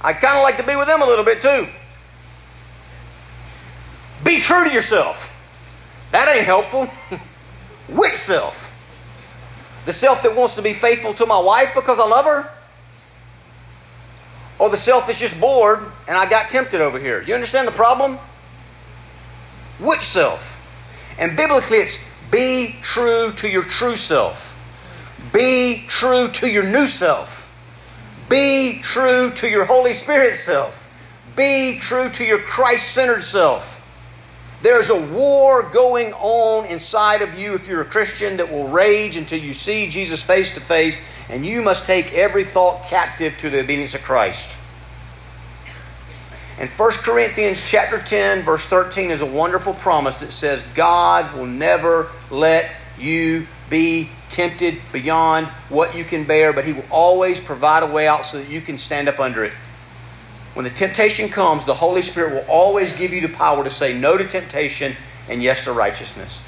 I 0.00 0.12
kind 0.12 0.36
of 0.36 0.44
like 0.44 0.56
to 0.58 0.62
be 0.62 0.76
with 0.76 0.86
them 0.86 1.02
a 1.02 1.06
little 1.06 1.24
bit 1.24 1.40
too. 1.40 1.66
Be 4.22 4.38
true 4.38 4.64
to 4.64 4.72
yourself. 4.72 5.34
That 6.12 6.28
ain't 6.28 6.44
helpful. 6.44 6.86
Which 7.88 8.14
self? 8.14 8.74
The 9.84 9.92
self 9.92 10.22
that 10.22 10.36
wants 10.36 10.54
to 10.56 10.62
be 10.62 10.74
faithful 10.74 11.14
to 11.14 11.26
my 11.26 11.40
wife 11.40 11.72
because 11.74 11.98
I 11.98 12.06
love 12.06 12.26
her? 12.26 12.50
Or 14.58 14.68
the 14.70 14.76
self 14.76 15.08
is 15.08 15.20
just 15.20 15.40
bored 15.40 15.80
and 16.08 16.16
I 16.16 16.28
got 16.28 16.50
tempted 16.50 16.80
over 16.80 16.98
here? 16.98 17.22
You 17.22 17.34
understand 17.34 17.68
the 17.68 17.72
problem? 17.72 18.18
Which 19.78 20.00
self? 20.00 20.56
And 21.18 21.36
biblically, 21.36 21.78
it's 21.78 22.04
be 22.30 22.76
true 22.82 23.32
to 23.36 23.48
your 23.48 23.62
true 23.62 23.96
self. 23.96 24.54
Be 25.32 25.84
true 25.88 26.28
to 26.28 26.50
your 26.50 26.64
new 26.64 26.86
self. 26.86 27.44
Be 28.28 28.80
true 28.82 29.30
to 29.36 29.48
your 29.48 29.64
Holy 29.64 29.92
Spirit 29.92 30.34
self. 30.34 30.84
Be 31.36 31.78
true 31.80 32.10
to 32.10 32.24
your 32.24 32.38
Christ 32.38 32.92
centered 32.92 33.22
self. 33.22 33.77
There's 34.60 34.90
a 34.90 35.00
war 35.00 35.62
going 35.62 36.12
on 36.14 36.66
inside 36.66 37.22
of 37.22 37.38
you 37.38 37.54
if 37.54 37.68
you're 37.68 37.82
a 37.82 37.84
Christian 37.84 38.38
that 38.38 38.50
will 38.50 38.68
rage 38.68 39.16
until 39.16 39.38
you 39.38 39.52
see 39.52 39.88
Jesus 39.88 40.20
face 40.20 40.54
to 40.54 40.60
face, 40.60 41.06
and 41.28 41.46
you 41.46 41.62
must 41.62 41.86
take 41.86 42.12
every 42.12 42.44
thought 42.44 42.84
captive 42.88 43.38
to 43.38 43.50
the 43.50 43.60
obedience 43.60 43.94
of 43.94 44.02
Christ. 44.02 44.58
And 46.58 46.68
1 46.68 46.90
Corinthians 47.04 47.64
chapter 47.64 48.00
10 48.00 48.42
verse 48.42 48.66
13 48.66 49.12
is 49.12 49.22
a 49.22 49.26
wonderful 49.26 49.74
promise 49.74 50.20
that 50.20 50.32
says 50.32 50.62
God 50.74 51.36
will 51.36 51.46
never 51.46 52.08
let 52.32 52.68
you 52.98 53.46
be 53.70 54.10
tempted 54.28 54.78
beyond 54.92 55.46
what 55.68 55.96
you 55.96 56.02
can 56.02 56.24
bear, 56.24 56.52
but 56.52 56.64
he 56.64 56.72
will 56.72 56.84
always 56.90 57.38
provide 57.38 57.84
a 57.84 57.86
way 57.86 58.08
out 58.08 58.24
so 58.26 58.38
that 58.38 58.50
you 58.50 58.60
can 58.60 58.76
stand 58.76 59.08
up 59.08 59.20
under 59.20 59.44
it. 59.44 59.52
When 60.58 60.64
the 60.64 60.70
temptation 60.70 61.28
comes, 61.28 61.64
the 61.64 61.74
Holy 61.74 62.02
Spirit 62.02 62.32
will 62.32 62.50
always 62.50 62.92
give 62.92 63.12
you 63.12 63.20
the 63.20 63.32
power 63.32 63.62
to 63.62 63.70
say 63.70 63.96
no 63.96 64.18
to 64.18 64.26
temptation 64.26 64.96
and 65.28 65.40
yes 65.40 65.62
to 65.66 65.72
righteousness. 65.72 66.44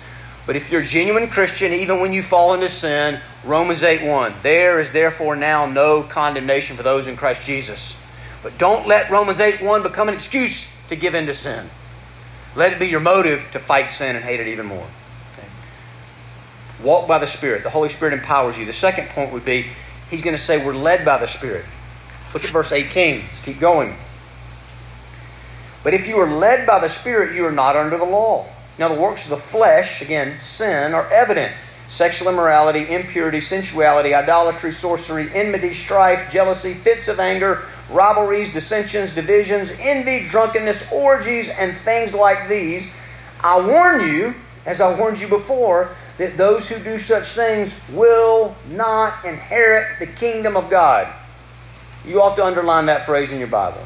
But 0.49 0.57
if 0.57 0.73
you're 0.73 0.81
a 0.81 0.85
genuine 0.85 1.29
Christian, 1.29 1.73
even 1.73 2.01
when 2.01 2.13
you 2.13 2.21
fall 2.21 2.53
into 2.53 2.69
sin, 2.69 3.21
Romans 3.45 3.85
8 3.85 4.05
1, 4.05 4.35
there 4.43 4.81
is 4.81 4.91
therefore 4.91 5.37
now 5.37 5.65
no 5.65 6.03
condemnation 6.03 6.77
for 6.77 6.83
those 6.83 7.07
in 7.07 7.17
Christ 7.17 7.47
Jesus. 7.47 8.05
But 8.43 8.59
don't 8.59 8.89
let 8.89 9.13
Romans 9.13 9.39
8 9.39 9.63
1 9.63 9.85
become 9.85 10.09
an 10.09 10.15
excuse 10.15 10.77
to 10.89 10.97
give 10.97 11.15
in 11.15 11.27
to 11.27 11.33
sin. 11.33 11.71
Let 12.57 12.73
it 12.73 12.81
be 12.81 12.89
your 12.89 12.99
motive 12.99 13.49
to 13.53 13.61
fight 13.61 13.93
sin 13.93 14.17
and 14.17 14.25
hate 14.25 14.41
it 14.41 14.49
even 14.49 14.67
more. 14.67 14.89
Okay? 15.35 15.47
Walk 16.83 17.07
by 17.07 17.21
the 17.21 17.29
Spirit. 17.29 17.63
The 17.63 17.71
Holy 17.71 17.91
Spirit 17.91 18.13
empowers 18.13 18.59
you. 18.59 18.67
The 18.67 18.73
second 18.73 19.11
point 19.11 19.33
would 19.33 19.45
be 19.45 19.67
He's 20.11 20.23
going 20.23 20.35
to 20.35 20.43
say 20.43 20.67
we're 20.67 20.75
led 20.75 21.05
by 21.05 21.19
the 21.19 21.29
Spirit. 21.29 21.65
Look 22.33 22.45
at 22.45 22.51
verse 22.51 22.73
18. 22.73 23.23
Let's 23.23 23.41
keep 23.41 23.59
going. 23.59 23.97
But 25.83 25.95
if 25.95 26.07
you 26.07 26.19
are 26.19 26.31
led 26.31 26.67
by 26.67 26.79
the 26.79 26.89
Spirit, 26.89 27.35
you 27.35 27.45
are 27.47 27.53
not 27.53 27.77
under 27.77 27.97
the 27.97 28.05
law. 28.05 28.47
Now, 28.79 28.89
the 28.89 29.01
works 29.01 29.25
of 29.25 29.31
the 29.31 29.37
flesh, 29.37 30.03
again, 30.03 30.39
sin, 30.39 30.95
are 30.95 31.11
evident 31.11 31.53
sexual 31.89 32.29
immorality, 32.29 32.89
impurity, 32.89 33.41
sensuality, 33.41 34.15
idolatry, 34.15 34.71
sorcery, 34.71 35.29
enmity, 35.35 35.75
strife, 35.75 36.31
jealousy, 36.31 36.73
fits 36.73 37.09
of 37.09 37.19
anger, 37.19 37.65
rivalries, 37.91 38.53
dissensions, 38.53 39.13
divisions, 39.13 39.73
envy, 39.81 40.29
drunkenness, 40.29 40.91
orgies, 40.93 41.49
and 41.49 41.77
things 41.79 42.15
like 42.15 42.49
these. 42.49 42.95
I 43.43 43.61
warn 43.61 44.09
you, 44.09 44.35
as 44.67 44.81
I 44.81 44.97
warned 44.97 45.21
you 45.21 45.27
before, 45.27 45.91
that 46.19 46.37
those 46.37 46.69
who 46.69 46.79
do 46.79 46.97
such 46.97 47.27
things 47.29 47.81
will 47.91 48.55
not 48.71 49.25
inherit 49.25 49.99
the 49.99 50.07
kingdom 50.07 50.57
of 50.57 50.71
God. 50.71 51.13
You 52.07 52.23
ought 52.23 52.37
to 52.37 52.45
underline 52.45 52.87
that 52.87 53.05
phrase 53.05 53.33
in 53.33 53.39
your 53.39 53.49
Bible. 53.49 53.83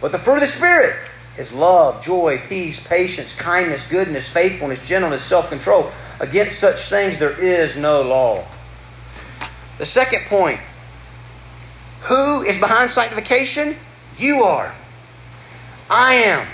But 0.00 0.12
the 0.12 0.18
fruit 0.18 0.34
of 0.34 0.40
the 0.40 0.46
Spirit 0.46 0.96
is 1.38 1.52
love, 1.52 2.04
joy, 2.04 2.40
peace, 2.48 2.84
patience, 2.86 3.34
kindness, 3.34 3.88
goodness, 3.88 4.28
faithfulness, 4.28 4.86
gentleness, 4.86 5.22
self 5.22 5.48
control. 5.48 5.90
Against 6.20 6.58
such 6.58 6.80
things 6.88 7.18
there 7.18 7.38
is 7.40 7.76
no 7.76 8.02
law. 8.02 8.44
The 9.78 9.86
second 9.86 10.26
point 10.26 10.60
who 12.04 12.42
is 12.42 12.58
behind 12.58 12.90
sanctification? 12.90 13.76
You 14.18 14.44
are. 14.44 14.74
I 15.90 16.14
am. 16.14 16.46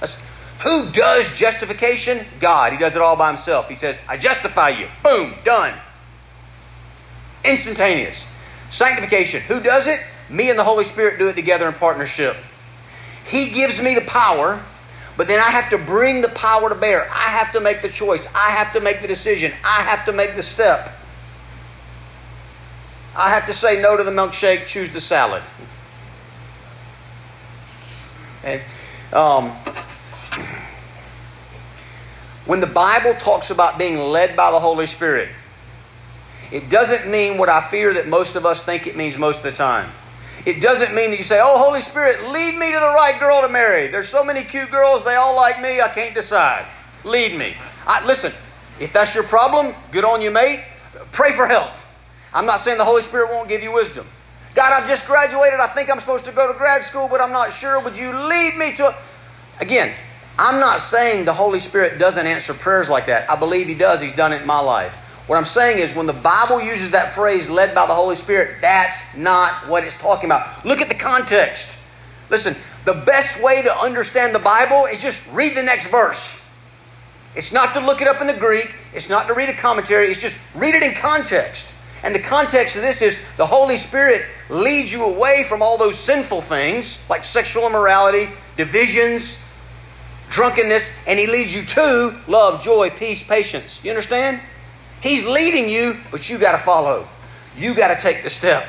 That's, 0.00 0.24
who 0.60 0.90
does 0.92 1.36
justification? 1.36 2.24
God. 2.38 2.72
He 2.72 2.78
does 2.78 2.94
it 2.94 3.02
all 3.02 3.16
by 3.16 3.28
himself. 3.28 3.68
He 3.68 3.74
says, 3.74 4.00
I 4.08 4.16
justify 4.16 4.70
you. 4.70 4.86
Boom, 5.02 5.34
done. 5.44 5.74
Instantaneous. 7.44 8.32
Sanctification. 8.70 9.40
Who 9.42 9.60
does 9.60 9.86
it? 9.86 10.00
Me 10.28 10.50
and 10.50 10.58
the 10.58 10.64
Holy 10.64 10.84
Spirit 10.84 11.18
do 11.18 11.28
it 11.28 11.34
together 11.34 11.66
in 11.68 11.74
partnership. 11.74 12.36
He 13.26 13.50
gives 13.50 13.82
me 13.82 13.94
the 13.94 14.02
power, 14.02 14.62
but 15.16 15.26
then 15.26 15.38
I 15.38 15.50
have 15.50 15.70
to 15.70 15.78
bring 15.78 16.20
the 16.20 16.28
power 16.30 16.68
to 16.68 16.74
bear. 16.74 17.08
I 17.10 17.30
have 17.30 17.52
to 17.52 17.60
make 17.60 17.82
the 17.82 17.88
choice. 17.88 18.32
I 18.34 18.50
have 18.50 18.72
to 18.74 18.80
make 18.80 19.00
the 19.00 19.08
decision. 19.08 19.52
I 19.64 19.82
have 19.82 20.04
to 20.06 20.12
make 20.12 20.36
the 20.36 20.42
step. 20.42 20.94
I 23.16 23.30
have 23.30 23.46
to 23.46 23.52
say 23.52 23.80
no 23.82 23.96
to 23.96 24.04
the 24.04 24.10
milkshake, 24.10 24.66
choose 24.66 24.92
the 24.92 25.00
salad. 25.00 25.42
Okay? 28.40 28.62
Um, 29.12 29.50
when 32.46 32.60
the 32.60 32.66
Bible 32.66 33.14
talks 33.14 33.50
about 33.50 33.78
being 33.78 33.98
led 33.98 34.36
by 34.36 34.50
the 34.50 34.60
Holy 34.60 34.86
Spirit, 34.86 35.28
it 36.50 36.68
doesn't 36.70 37.10
mean 37.10 37.38
what 37.38 37.48
I 37.48 37.60
fear 37.60 37.94
that 37.94 38.08
most 38.08 38.36
of 38.36 38.46
us 38.46 38.64
think 38.64 38.86
it 38.86 38.96
means 38.96 39.18
most 39.18 39.38
of 39.38 39.44
the 39.44 39.52
time. 39.52 39.90
It 40.46 40.62
doesn't 40.62 40.94
mean 40.94 41.10
that 41.10 41.18
you 41.18 41.24
say, 41.24 41.40
Oh, 41.42 41.58
Holy 41.58 41.80
Spirit, 41.80 42.22
lead 42.30 42.58
me 42.58 42.72
to 42.72 42.78
the 42.78 42.92
right 42.94 43.16
girl 43.18 43.42
to 43.42 43.48
marry. 43.48 43.88
There's 43.88 44.08
so 44.08 44.24
many 44.24 44.42
cute 44.42 44.70
girls, 44.70 45.04
they 45.04 45.16
all 45.16 45.36
like 45.36 45.60
me, 45.60 45.80
I 45.80 45.88
can't 45.88 46.14
decide. 46.14 46.66
Lead 47.04 47.38
me. 47.38 47.54
I, 47.86 48.04
listen, 48.06 48.32
if 48.80 48.92
that's 48.92 49.14
your 49.14 49.24
problem, 49.24 49.74
good 49.90 50.04
on 50.04 50.22
you, 50.22 50.30
mate. 50.30 50.64
Pray 51.12 51.32
for 51.32 51.46
help. 51.46 51.70
I'm 52.32 52.46
not 52.46 52.60
saying 52.60 52.78
the 52.78 52.84
Holy 52.84 53.02
Spirit 53.02 53.30
won't 53.30 53.48
give 53.48 53.62
you 53.62 53.72
wisdom. 53.72 54.06
God, 54.54 54.72
I've 54.72 54.88
just 54.88 55.06
graduated. 55.06 55.60
I 55.60 55.66
think 55.68 55.90
I'm 55.90 56.00
supposed 56.00 56.24
to 56.26 56.32
go 56.32 56.50
to 56.50 56.58
grad 56.58 56.82
school, 56.82 57.08
but 57.08 57.20
I'm 57.20 57.32
not 57.32 57.52
sure. 57.52 57.80
Would 57.80 57.96
you 57.96 58.10
lead 58.12 58.56
me 58.56 58.74
to. 58.74 58.94
Again, 59.60 59.94
I'm 60.38 60.60
not 60.60 60.80
saying 60.80 61.24
the 61.24 61.32
Holy 61.32 61.58
Spirit 61.58 61.98
doesn't 61.98 62.26
answer 62.26 62.54
prayers 62.54 62.88
like 62.88 63.06
that. 63.06 63.30
I 63.30 63.36
believe 63.36 63.66
He 63.66 63.74
does. 63.74 64.00
He's 64.00 64.14
done 64.14 64.32
it 64.32 64.42
in 64.42 64.46
my 64.46 64.60
life. 64.60 65.07
What 65.28 65.36
I'm 65.36 65.44
saying 65.44 65.78
is, 65.78 65.94
when 65.94 66.06
the 66.06 66.14
Bible 66.14 66.60
uses 66.60 66.92
that 66.92 67.10
phrase, 67.10 67.50
led 67.50 67.74
by 67.74 67.86
the 67.86 67.92
Holy 67.92 68.14
Spirit, 68.14 68.62
that's 68.62 69.14
not 69.14 69.68
what 69.68 69.84
it's 69.84 69.96
talking 69.98 70.24
about. 70.24 70.64
Look 70.64 70.80
at 70.80 70.88
the 70.88 70.94
context. 70.94 71.78
Listen, 72.30 72.56
the 72.86 72.94
best 72.94 73.42
way 73.42 73.60
to 73.60 73.78
understand 73.78 74.34
the 74.34 74.38
Bible 74.38 74.86
is 74.86 75.02
just 75.02 75.30
read 75.30 75.54
the 75.54 75.62
next 75.62 75.90
verse. 75.90 76.50
It's 77.36 77.52
not 77.52 77.74
to 77.74 77.80
look 77.80 78.00
it 78.00 78.08
up 78.08 78.22
in 78.22 78.26
the 78.26 78.32
Greek, 78.32 78.74
it's 78.94 79.10
not 79.10 79.28
to 79.28 79.34
read 79.34 79.50
a 79.50 79.54
commentary, 79.54 80.08
it's 80.08 80.20
just 80.20 80.40
read 80.54 80.74
it 80.74 80.82
in 80.82 80.94
context. 80.94 81.74
And 82.02 82.14
the 82.14 82.20
context 82.20 82.76
of 82.76 82.82
this 82.82 83.02
is 83.02 83.22
the 83.36 83.44
Holy 83.44 83.76
Spirit 83.76 84.22
leads 84.48 84.90
you 84.90 85.04
away 85.04 85.44
from 85.46 85.60
all 85.60 85.76
those 85.76 85.98
sinful 85.98 86.40
things 86.40 87.06
like 87.10 87.22
sexual 87.22 87.66
immorality, 87.66 88.30
divisions, 88.56 89.44
drunkenness, 90.30 90.90
and 91.06 91.18
He 91.18 91.26
leads 91.26 91.54
you 91.54 91.62
to 91.62 92.18
love, 92.28 92.62
joy, 92.62 92.88
peace, 92.88 93.22
patience. 93.22 93.84
You 93.84 93.90
understand? 93.90 94.40
He's 95.00 95.26
leading 95.26 95.68
you, 95.68 95.96
but 96.10 96.28
you 96.28 96.38
got 96.38 96.52
to 96.52 96.58
follow. 96.58 97.08
You 97.56 97.74
got 97.74 97.88
to 97.88 98.00
take 98.00 98.22
the 98.22 98.30
step. 98.30 98.66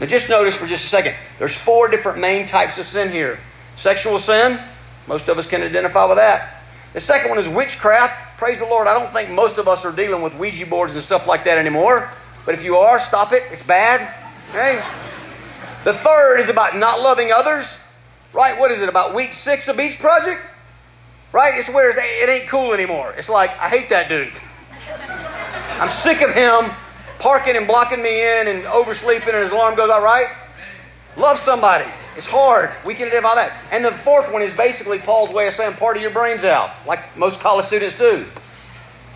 Now, 0.00 0.06
just 0.06 0.28
notice 0.28 0.56
for 0.56 0.66
just 0.66 0.84
a 0.84 0.88
second 0.88 1.14
there's 1.38 1.56
four 1.56 1.88
different 1.88 2.18
main 2.18 2.46
types 2.46 2.78
of 2.78 2.84
sin 2.84 3.10
here 3.10 3.38
sexual 3.74 4.18
sin, 4.18 4.58
most 5.06 5.28
of 5.28 5.38
us 5.38 5.46
can 5.46 5.62
identify 5.62 6.04
with 6.04 6.18
that. 6.18 6.62
The 6.92 7.00
second 7.00 7.30
one 7.30 7.38
is 7.38 7.48
witchcraft. 7.48 8.38
Praise 8.38 8.58
the 8.58 8.66
Lord, 8.66 8.88
I 8.88 8.94
don't 8.94 9.10
think 9.10 9.30
most 9.30 9.56
of 9.56 9.68
us 9.68 9.84
are 9.84 9.92
dealing 9.92 10.20
with 10.20 10.36
Ouija 10.36 10.66
boards 10.66 10.94
and 10.94 11.02
stuff 11.02 11.26
like 11.28 11.44
that 11.44 11.58
anymore. 11.58 12.10
But 12.44 12.54
if 12.54 12.64
you 12.64 12.76
are, 12.76 12.98
stop 12.98 13.32
it. 13.32 13.44
It's 13.50 13.62
bad. 13.62 14.14
Okay? 14.48 14.82
The 15.84 15.92
third 15.92 16.40
is 16.40 16.48
about 16.48 16.76
not 16.76 17.00
loving 17.00 17.30
others. 17.32 17.84
Right? 18.32 18.58
What 18.58 18.70
is 18.70 18.82
it? 18.82 18.88
About 18.88 19.14
week 19.14 19.32
six 19.32 19.68
of 19.68 19.76
Beach 19.76 19.98
Project? 19.98 20.40
Right? 21.32 21.54
It's 21.56 21.68
where 21.68 21.90
it 21.90 22.28
ain't 22.28 22.48
cool 22.48 22.72
anymore. 22.72 23.14
It's 23.16 23.28
like, 23.28 23.50
I 23.58 23.68
hate 23.68 23.88
that 23.90 24.08
dude. 24.08 24.32
I'm 25.78 25.88
sick 25.88 26.22
of 26.22 26.34
him 26.34 26.70
parking 27.18 27.56
and 27.56 27.66
blocking 27.66 28.02
me 28.02 28.40
in 28.40 28.48
and 28.48 28.64
oversleeping 28.66 29.28
and 29.28 29.38
his 29.38 29.52
alarm 29.52 29.74
goes 29.74 29.90
out, 29.90 30.02
right? 30.02 30.28
Love 31.16 31.36
somebody. 31.36 31.84
It's 32.16 32.28
hard. 32.28 32.70
We 32.84 32.94
can 32.94 33.08
identify 33.08 33.34
that. 33.36 33.56
And 33.70 33.84
the 33.84 33.90
fourth 33.90 34.32
one 34.32 34.42
is 34.42 34.52
basically 34.52 34.98
Paul's 34.98 35.32
way 35.32 35.46
of 35.46 35.54
saying 35.54 35.74
part 35.74 35.96
of 35.96 36.02
your 36.02 36.10
brains 36.10 36.44
out, 36.44 36.70
like 36.86 37.16
most 37.16 37.40
college 37.40 37.66
students 37.66 37.96
do. 37.96 38.24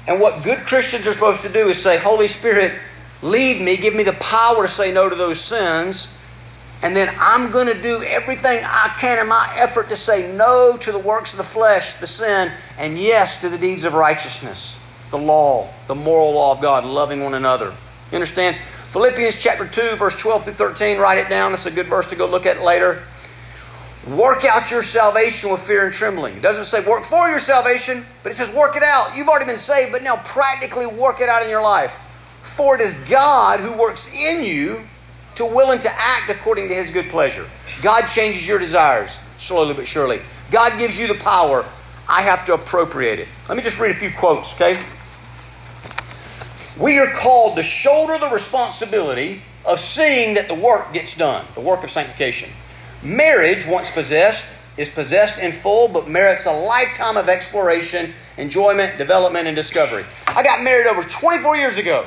And 0.07 0.21
what 0.21 0.43
good 0.43 0.59
Christians 0.61 1.07
are 1.07 1.13
supposed 1.13 1.43
to 1.43 1.49
do 1.49 1.69
is 1.69 1.81
say, 1.81 1.99
Holy 1.99 2.27
Spirit, 2.27 2.73
lead 3.23 3.63
me, 3.63 3.77
give 3.77 3.95
me 3.95 4.03
the 4.03 4.15
power 4.15 4.63
to 4.63 4.69
say 4.69 4.93
no 4.93 5.09
to 5.09 5.15
those 5.15 5.41
sins. 5.41 6.19
And 6.83 6.97
then 6.97 7.15
I'm 7.21 7.53
going 7.53 7.69
to 7.69 7.81
do 7.81 8.03
everything 8.03 8.65
I 8.65 8.93
can 8.99 9.21
in 9.21 9.29
my 9.29 9.53
effort 9.57 9.89
to 9.91 9.97
say 9.97 10.33
no 10.33 10.77
to 10.79 10.91
the 10.91 10.99
works 10.99 11.33
of 11.33 11.37
the 11.37 11.45
flesh, 11.45 11.95
the 11.95 12.09
sin, 12.09 12.51
and 12.79 12.99
yes 12.99 13.39
to 13.43 13.49
the 13.49 13.59
deeds 13.59 13.85
of 13.85 13.95
righteousness, 13.95 14.82
the 15.13 15.19
law, 15.19 15.69
the 15.87 15.95
moral 15.95 16.33
law 16.33 16.51
of 16.51 16.61
God, 16.61 16.85
loving 16.85 17.23
one 17.23 17.35
another. 17.35 17.67
You 18.11 18.17
understand? 18.17 18.57
Philippians 18.89 19.39
chapter 19.39 19.67
2, 19.67 19.97
verse 19.97 20.19
12 20.19 20.45
through 20.45 20.53
13, 20.55 20.99
write 20.99 21.19
it 21.19 21.29
down. 21.29 21.53
It's 21.53 21.67
a 21.67 21.71
good 21.71 21.87
verse 21.87 22.09
to 22.09 22.17
go 22.17 22.27
look 22.27 22.45
at 22.45 22.63
later. 22.63 23.03
Work 24.09 24.45
out 24.45 24.71
your 24.71 24.83
salvation 24.83 25.53
with 25.53 25.61
fear 25.61 25.87
and 25.87 25.95
trembling. 25.95 26.37
It 26.37 26.43
doesn't 26.43 26.65
say 26.65 26.85
work 26.85 27.05
for 27.05 27.29
your 27.29 27.39
salvation, 27.39 28.05
but 28.23 28.33
it 28.33 28.35
says 28.35 28.53
work 28.53 28.75
it 28.75 28.83
out. 28.83 29.15
You've 29.15 29.29
already 29.29 29.45
been 29.45 29.57
saved, 29.57 29.93
but 29.93 30.03
now 30.03 30.17
practically 30.17 30.87
work 30.87 31.21
it 31.21 31.29
out 31.29 31.43
in 31.43 31.49
your 31.49 31.63
life. 31.63 31.93
For 32.43 32.75
it 32.75 32.81
is 32.81 32.95
God 33.09 33.61
who 33.61 33.73
works 33.79 34.13
in 34.13 34.43
you 34.43 34.81
to 35.37 35.45
will 35.45 35.71
and 35.71 35.81
to 35.83 35.91
act 35.93 36.31
according 36.31 36.69
to 36.69 36.75
his 36.75 36.91
good 36.91 37.09
pleasure. 37.11 37.47
God 37.81 38.07
changes 38.09 38.47
your 38.49 38.59
desires 38.59 39.21
slowly 39.39 39.75
but 39.75 39.87
surely. 39.87 40.21
God 40.51 40.79
gives 40.79 40.99
you 40.99 41.07
the 41.07 41.15
power. 41.15 41.65
I 42.09 42.23
have 42.23 42.45
to 42.47 42.55
appropriate 42.55 43.21
it. 43.21 43.29
Let 43.49 43.57
me 43.57 43.63
just 43.63 43.79
read 43.79 43.93
a 43.93 43.95
few 43.95 44.11
quotes, 44.11 44.55
okay? 44.55 44.75
We 46.79 46.99
are 46.99 47.13
called 47.13 47.57
to 47.57 47.63
shoulder 47.63 48.19
the 48.19 48.29
responsibility 48.29 49.43
of 49.67 49.79
seeing 49.79 50.35
that 50.35 50.49
the 50.49 50.55
work 50.55 50.93
gets 50.93 51.17
done, 51.17 51.45
the 51.55 51.61
work 51.61 51.85
of 51.85 51.91
sanctification. 51.91 52.51
Marriage, 53.03 53.67
once 53.67 53.91
possessed, 53.91 54.51
is 54.79 54.89
possessed 54.89 55.39
in 55.39 55.53
full, 55.53 55.89
but 55.89 56.09
merits 56.09 56.47
a 56.47 56.53
lifetime 56.53 57.19
of 57.19 57.29
exploration, 57.29 58.13
enjoyment, 58.39 58.97
development, 58.97 59.47
and 59.47 59.55
discovery. 59.55 60.05
I 60.29 60.43
got 60.43 60.63
married 60.63 60.87
over 60.87 61.03
24 61.03 61.57
years 61.57 61.77
ago. 61.77 62.07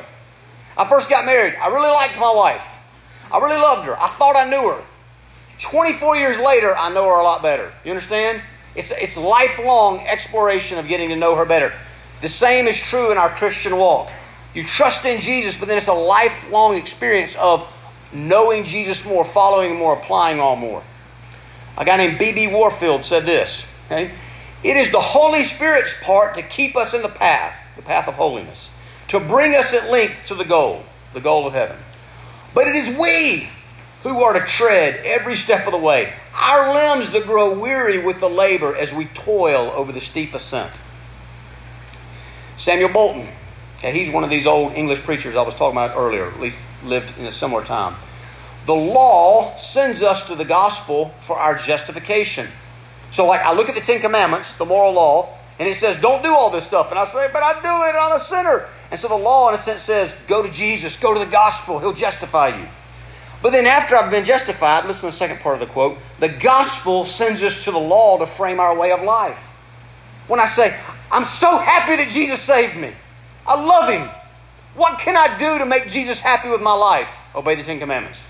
I 0.78 0.86
first 0.86 1.12
got 1.12 1.26
married. 1.26 1.56
I 1.62 1.68
really 1.68 1.92
liked 1.92 2.20
my 2.20 2.34
wife. 2.36 2.80
I 3.32 3.38
really 3.38 3.62
loved 3.62 3.86
her. 3.86 3.96
I 4.00 4.08
thought 4.08 4.36
I 4.36 4.50
knew 4.50 4.70
her. 4.70 4.82
24 5.60 6.18
years 6.18 6.40
later, 6.40 6.76
I 6.76 6.92
know 6.92 7.06
her 7.06 7.20
a 7.20 7.24
lot 7.24 7.44
better. 7.44 7.72
You 7.84 7.92
understand? 7.92 8.42
It's, 8.76 8.92
it's 8.92 9.18
lifelong 9.18 10.00
exploration 10.08 10.80
of 10.80 10.88
getting 10.88 11.10
to 11.10 11.16
know 11.16 11.36
her 11.36 11.46
better. 11.46 11.72
The 12.22 12.28
same 12.28 12.68
is 12.68 12.82
true 12.82 13.12
in 13.12 13.18
our 13.18 13.30
Christian 13.30 13.78
walk. 13.78 14.10
You 14.56 14.64
trust 14.64 15.06
in 15.06 15.20
Jesus, 15.20 15.60
but 15.60 15.68
then 15.68 15.78
it's 15.78 15.90
a 15.90 15.94
lifelong 15.94 16.78
experience 16.78 17.36
of 17.36 17.70
knowing 18.14 18.64
Jesus 18.64 19.06
more, 19.06 19.26
following 19.26 19.76
more, 19.76 19.94
applying 19.94 20.40
all 20.40 20.56
more. 20.56 20.82
A 21.78 21.84
guy 21.84 21.98
named 21.98 22.18
B.B. 22.18 22.48
Warfield 22.48 23.04
said 23.04 23.24
this 23.24 23.70
okay? 23.88 24.12
It 24.64 24.78
is 24.78 24.92
the 24.92 25.02
Holy 25.02 25.44
Spirit's 25.44 26.02
part 26.02 26.36
to 26.36 26.42
keep 26.42 26.78
us 26.78 26.94
in 26.94 27.02
the 27.02 27.10
path, 27.10 27.68
the 27.76 27.84
path 27.84 28.08
of 28.08 28.16
holiness, 28.16 28.72
to 29.10 29.20
bring 29.20 29.54
us 29.54 29.74
at 29.74 29.92
length 29.92 30.26
to 30.28 30.36
the 30.36 30.46
goal, 30.46 30.84
the 31.14 31.20
goal 31.20 31.46
of 31.46 31.54
heaven. 31.54 31.78
But 32.54 32.68
it 32.68 32.76
is 32.76 32.98
we 32.98 33.50
who 34.04 34.24
are 34.24 34.34
to 34.34 34.46
tread 34.46 35.02
every 35.04 35.36
step 35.36 35.66
of 35.66 35.74
the 35.74 35.78
way, 35.78 36.14
our 36.42 36.74
limbs 36.74 37.12
that 37.12 37.26
grow 37.26 37.60
weary 37.60 38.04
with 38.04 38.22
the 38.22 38.30
labor 38.30 38.74
as 38.76 38.94
we 38.94 39.06
toil 39.06 39.72
over 39.76 39.92
the 39.92 40.00
steep 40.00 40.34
ascent. 40.34 40.72
Samuel 42.56 42.90
Bolton 42.90 43.28
Okay, 43.78 43.92
he's 43.92 44.10
one 44.10 44.24
of 44.24 44.30
these 44.30 44.48
old 44.48 44.74
English 44.74 45.02
preachers 45.02 45.36
I 45.36 45.42
was 45.42 45.56
talking 45.56 45.78
about 45.78 45.96
earlier, 45.98 46.26
at 46.28 46.40
least 46.40 46.60
lived 46.84 47.18
in 47.20 47.26
a 47.26 47.32
similar 47.32 47.64
time. 47.64 47.94
The 48.66 48.76
law 48.76 49.56
sends 49.58 50.02
us 50.02 50.28
to 50.28 50.36
the 50.36 50.46
gospel 50.46 51.10
for 51.20 51.38
our 51.38 51.56
justification. 51.58 52.48
So, 53.12 53.26
like, 53.28 53.42
I 53.42 53.54
look 53.54 53.70
at 53.70 53.76
the 53.76 53.82
Ten 53.82 54.02
Commandments, 54.02 54.56
the 54.56 54.66
moral 54.66 54.94
law, 54.94 55.30
and 55.60 55.70
it 55.70 55.76
says, 55.76 56.00
don't 56.02 56.24
do 56.24 56.34
all 56.34 56.50
this 56.50 56.66
stuff. 56.66 56.90
And 56.90 57.00
I 57.00 57.06
say, 57.06 57.30
but 57.32 57.44
I 57.44 57.54
do 57.54 57.90
it, 57.90 58.00
I'm 58.00 58.16
a 58.16 58.20
sinner. 58.20 58.66
And 58.92 59.00
so 59.00 59.08
the 59.08 59.16
law, 59.16 59.50
in 59.50 59.56
a 59.56 59.58
sense, 59.58 59.84
says, 59.84 60.18
go 60.28 60.42
to 60.46 60.52
Jesus, 60.52 60.98
go 60.98 61.14
to 61.14 61.20
the 61.24 61.32
gospel, 61.32 61.80
he'll 61.80 61.94
justify 61.94 62.50
you. 62.50 62.68
But 63.42 63.52
then 63.52 63.66
after 63.66 63.96
I've 63.96 64.10
been 64.10 64.26
justified, 64.26 64.86
listen 64.86 65.02
to 65.02 65.06
the 65.08 65.12
second 65.12 65.40
part 65.40 65.56
of 65.56 65.60
the 65.60 65.68
quote, 65.68 65.98
the 66.20 66.30
gospel 66.30 67.06
sends 67.06 67.44
us 67.44 67.64
to 67.66 67.72
the 67.72 67.80
law 67.80 68.18
to 68.18 68.26
frame 68.26 68.60
our 68.60 68.76
way 68.76 68.92
of 68.92 69.04
life. 69.04 69.52
When 70.28 70.40
I 70.40 70.46
say, 70.46 70.76
I'm 71.12 71.26
so 71.26 71.58
happy 71.58 71.96
that 71.98 72.10
Jesus 72.10 72.42
saved 72.42 72.76
me. 72.76 72.92
I 73.48 73.64
love 73.64 73.90
Him. 73.90 74.10
What 74.76 75.00
can 75.00 75.16
I 75.16 75.38
do 75.38 75.60
to 75.60 75.66
make 75.66 75.88
Jesus 75.88 76.20
happy 76.20 76.50
with 76.50 76.62
my 76.62 76.74
life? 76.74 77.18
Obey 77.34 77.56
the 77.56 77.64
Ten 77.64 77.80
Commandments. 77.80 78.28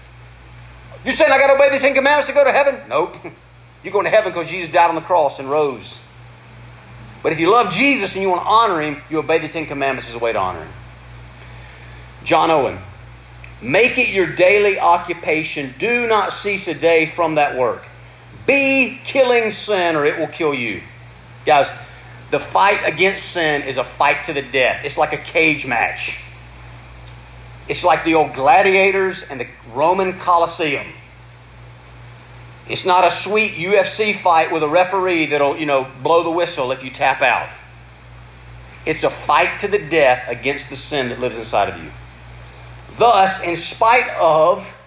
You're 1.03 1.13
saying 1.13 1.31
I 1.31 1.37
got 1.37 1.47
to 1.47 1.53
obey 1.53 1.69
the 1.69 1.79
Ten 1.79 1.93
Commandments 1.93 2.27
to 2.27 2.33
go 2.33 2.43
to 2.43 2.51
heaven? 2.51 2.79
Nope. 2.89 3.17
You're 3.83 3.93
going 3.93 4.05
to 4.05 4.11
heaven 4.11 4.31
because 4.31 4.49
Jesus 4.49 4.71
died 4.71 4.89
on 4.89 4.95
the 4.95 5.01
cross 5.01 5.39
and 5.39 5.49
rose. 5.49 6.03
But 7.21 7.31
if 7.31 7.39
you 7.39 7.51
love 7.51 7.71
Jesus 7.71 8.13
and 8.13 8.21
you 8.21 8.29
want 8.29 8.41
to 8.41 8.47
honor 8.47 8.81
Him, 8.81 9.01
you 9.09 9.19
obey 9.19 9.39
the 9.39 9.47
Ten 9.47 9.65
Commandments 9.65 10.09
as 10.09 10.15
a 10.15 10.19
way 10.19 10.33
to 10.33 10.39
honor 10.39 10.59
Him. 10.63 10.71
John 12.23 12.49
Owen, 12.49 12.77
make 13.61 13.97
it 13.97 14.09
your 14.09 14.27
daily 14.27 14.79
occupation. 14.79 15.73
Do 15.77 16.07
not 16.07 16.33
cease 16.33 16.67
a 16.67 16.73
day 16.73 17.05
from 17.05 17.35
that 17.35 17.55
work. 17.55 17.83
Be 18.47 18.99
killing 19.03 19.51
sin 19.51 19.95
or 19.95 20.05
it 20.05 20.19
will 20.19 20.27
kill 20.27 20.53
you. 20.53 20.81
Guys, 21.45 21.71
the 22.31 22.39
fight 22.39 22.81
against 22.85 23.31
sin 23.31 23.61
is 23.63 23.77
a 23.77 23.83
fight 23.83 24.25
to 24.25 24.33
the 24.33 24.41
death. 24.41 24.83
It's 24.83 24.97
like 24.97 25.13
a 25.13 25.17
cage 25.17 25.67
match. 25.67 26.23
It's 27.67 27.83
like 27.83 28.03
the 28.03 28.15
old 28.15 28.33
gladiators 28.33 29.23
and 29.23 29.39
the 29.39 29.47
Roman 29.73 30.13
Colosseum. 30.13 30.85
It's 32.67 32.85
not 32.85 33.05
a 33.05 33.11
sweet 33.11 33.51
UFC 33.51 34.13
fight 34.13 34.51
with 34.51 34.63
a 34.63 34.67
referee 34.67 35.27
that'll, 35.27 35.57
you 35.57 35.65
know, 35.65 35.87
blow 36.01 36.23
the 36.23 36.31
whistle 36.31 36.71
if 36.71 36.83
you 36.83 36.89
tap 36.89 37.21
out. 37.21 37.49
It's 38.85 39.03
a 39.03 39.09
fight 39.09 39.59
to 39.59 39.67
the 39.67 39.79
death 39.79 40.27
against 40.27 40.69
the 40.69 40.75
sin 40.75 41.09
that 41.09 41.19
lives 41.19 41.37
inside 41.37 41.69
of 41.69 41.83
you. 41.83 41.89
Thus, 42.97 43.43
in 43.43 43.55
spite 43.55 44.09
of 44.19 44.79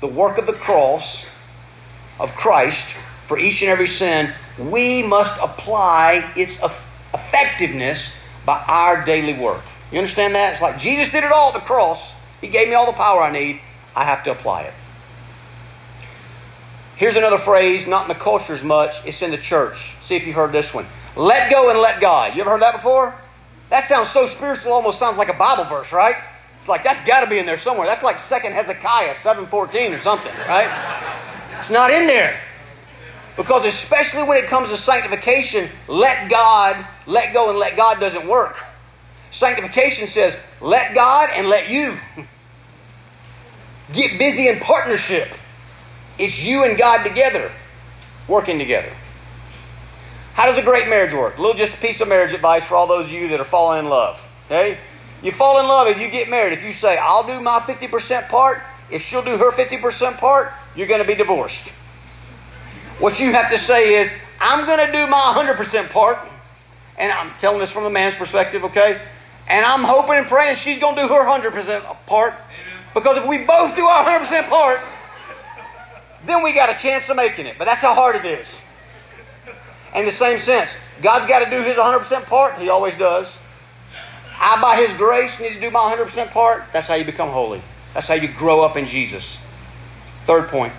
the 0.00 0.06
work 0.06 0.38
of 0.38 0.46
the 0.46 0.52
cross 0.52 1.30
of 2.20 2.34
Christ 2.34 2.94
for 3.26 3.38
each 3.38 3.62
and 3.62 3.70
every 3.70 3.86
sin, 3.86 4.32
we 4.58 5.02
must 5.02 5.40
apply 5.40 6.30
its 6.36 6.62
effectiveness 7.14 8.20
by 8.44 8.62
our 8.66 9.04
daily 9.04 9.34
work. 9.34 9.62
You 9.92 9.98
understand 9.98 10.34
that? 10.34 10.52
It's 10.52 10.62
like 10.62 10.78
Jesus 10.78 11.10
did 11.10 11.24
it 11.24 11.32
all 11.32 11.48
at 11.48 11.54
the 11.54 11.60
cross. 11.60 12.16
He 12.40 12.48
gave 12.48 12.68
me 12.68 12.74
all 12.74 12.86
the 12.86 12.92
power 12.92 13.22
I 13.22 13.30
need. 13.30 13.60
I 13.96 14.04
have 14.04 14.22
to 14.24 14.32
apply 14.32 14.62
it. 14.62 14.74
Here's 16.96 17.16
another 17.16 17.38
phrase, 17.38 17.86
not 17.86 18.02
in 18.02 18.08
the 18.08 18.14
culture 18.14 18.52
as 18.52 18.64
much, 18.64 19.06
it's 19.06 19.22
in 19.22 19.30
the 19.30 19.38
church. 19.38 19.96
See 20.00 20.16
if 20.16 20.26
you've 20.26 20.34
heard 20.34 20.50
this 20.50 20.74
one. 20.74 20.84
Let 21.14 21.50
go 21.50 21.70
and 21.70 21.78
let 21.78 22.00
God. 22.00 22.34
You 22.34 22.40
ever 22.40 22.50
heard 22.50 22.62
that 22.62 22.74
before? 22.74 23.14
That 23.70 23.84
sounds 23.84 24.08
so 24.08 24.26
spiritual, 24.26 24.72
almost 24.72 24.98
sounds 24.98 25.16
like 25.16 25.28
a 25.28 25.34
Bible 25.34 25.64
verse, 25.64 25.92
right? 25.92 26.16
It's 26.58 26.68
like 26.68 26.82
that's 26.82 27.04
got 27.04 27.22
to 27.22 27.30
be 27.30 27.38
in 27.38 27.46
there 27.46 27.56
somewhere. 27.56 27.86
That's 27.86 28.02
like 28.02 28.18
Second 28.18 28.52
Hezekiah 28.52 29.14
7:14 29.14 29.94
or 29.94 29.98
something, 29.98 30.32
right? 30.48 30.68
It's 31.58 31.70
not 31.70 31.90
in 31.90 32.06
there. 32.06 32.38
Because 33.38 33.64
especially 33.64 34.24
when 34.24 34.36
it 34.36 34.46
comes 34.46 34.68
to 34.70 34.76
sanctification, 34.76 35.68
let 35.86 36.28
God, 36.28 36.84
let 37.06 37.32
go 37.32 37.50
and 37.50 37.58
let 37.58 37.76
God 37.76 38.00
doesn't 38.00 38.26
work. 38.26 38.64
Sanctification 39.30 40.08
says, 40.08 40.42
let 40.60 40.92
God 40.92 41.30
and 41.36 41.48
let 41.48 41.70
you. 41.70 41.96
Get 43.94 44.18
busy 44.18 44.48
in 44.48 44.58
partnership. 44.58 45.28
It's 46.18 46.44
you 46.44 46.64
and 46.64 46.76
God 46.76 47.06
together, 47.06 47.52
working 48.26 48.58
together. 48.58 48.90
How 50.34 50.46
does 50.46 50.58
a 50.58 50.62
great 50.62 50.88
marriage 50.88 51.14
work? 51.14 51.38
A 51.38 51.40
little 51.40 51.56
just 51.56 51.74
a 51.74 51.78
piece 51.78 52.00
of 52.00 52.08
marriage 52.08 52.32
advice 52.32 52.66
for 52.66 52.74
all 52.74 52.88
those 52.88 53.06
of 53.06 53.12
you 53.12 53.28
that 53.28 53.38
are 53.38 53.44
falling 53.44 53.84
in 53.84 53.88
love. 53.88 54.20
Okay? 54.46 54.78
You 55.22 55.30
fall 55.30 55.60
in 55.60 55.68
love 55.68 55.86
if 55.86 56.00
you 56.00 56.10
get 56.10 56.28
married. 56.28 56.54
If 56.54 56.64
you 56.64 56.72
say, 56.72 56.98
I'll 57.00 57.26
do 57.26 57.40
my 57.40 57.60
50% 57.60 58.28
part, 58.28 58.62
if 58.90 59.00
she'll 59.00 59.22
do 59.22 59.36
her 59.36 59.52
50% 59.52 60.18
part, 60.18 60.52
you're 60.74 60.88
going 60.88 61.00
to 61.00 61.06
be 61.06 61.14
divorced. 61.14 61.72
What 62.98 63.20
you 63.20 63.32
have 63.32 63.50
to 63.50 63.58
say 63.58 63.94
is, 63.94 64.12
I'm 64.40 64.66
going 64.66 64.84
to 64.84 64.92
do 64.92 65.06
my 65.06 65.34
100% 65.36 65.90
part. 65.90 66.18
And 66.98 67.12
I'm 67.12 67.30
telling 67.38 67.60
this 67.60 67.72
from 67.72 67.84
the 67.84 67.90
man's 67.90 68.16
perspective, 68.16 68.64
okay? 68.64 69.00
And 69.48 69.64
I'm 69.64 69.84
hoping 69.84 70.18
and 70.18 70.26
praying 70.26 70.56
she's 70.56 70.80
going 70.80 70.96
to 70.96 71.02
do 71.02 71.08
her 71.08 71.24
100% 71.24 72.06
part. 72.06 72.34
Because 72.92 73.16
if 73.18 73.28
we 73.28 73.38
both 73.38 73.76
do 73.76 73.84
our 73.84 74.04
100% 74.04 74.48
part, 74.48 74.80
then 76.26 76.42
we 76.42 76.52
got 76.52 76.74
a 76.74 76.78
chance 76.78 77.08
of 77.08 77.16
making 77.16 77.46
it. 77.46 77.56
But 77.56 77.66
that's 77.66 77.80
how 77.80 77.94
hard 77.94 78.16
it 78.16 78.24
is. 78.24 78.62
In 79.94 80.04
the 80.04 80.10
same 80.10 80.38
sense, 80.38 80.76
God's 81.00 81.26
got 81.26 81.44
to 81.44 81.50
do 81.50 81.62
his 81.62 81.76
100% 81.76 82.26
part. 82.26 82.58
He 82.58 82.68
always 82.68 82.96
does. 82.96 83.40
I, 84.40 84.60
by 84.60 84.76
his 84.76 84.92
grace, 84.94 85.40
need 85.40 85.54
to 85.54 85.60
do 85.60 85.70
my 85.70 85.94
100% 85.96 86.30
part. 86.32 86.64
That's 86.72 86.88
how 86.88 86.96
you 86.96 87.04
become 87.04 87.30
holy. 87.30 87.62
That's 87.94 88.08
how 88.08 88.14
you 88.14 88.28
grow 88.28 88.64
up 88.64 88.76
in 88.76 88.86
Jesus. 88.86 89.36
Third 90.24 90.48
point 90.48 90.72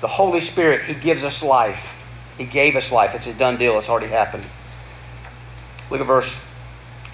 The 0.00 0.08
Holy 0.08 0.40
Spirit, 0.40 0.82
He 0.82 0.94
gives 0.94 1.24
us 1.24 1.42
life. 1.42 1.94
He 2.38 2.44
gave 2.44 2.76
us 2.76 2.92
life. 2.92 3.14
It's 3.14 3.26
a 3.26 3.34
done 3.34 3.56
deal. 3.56 3.78
It's 3.78 3.88
already 3.88 4.06
happened. 4.06 4.44
Look 5.90 6.00
at 6.00 6.06
verse 6.06 6.40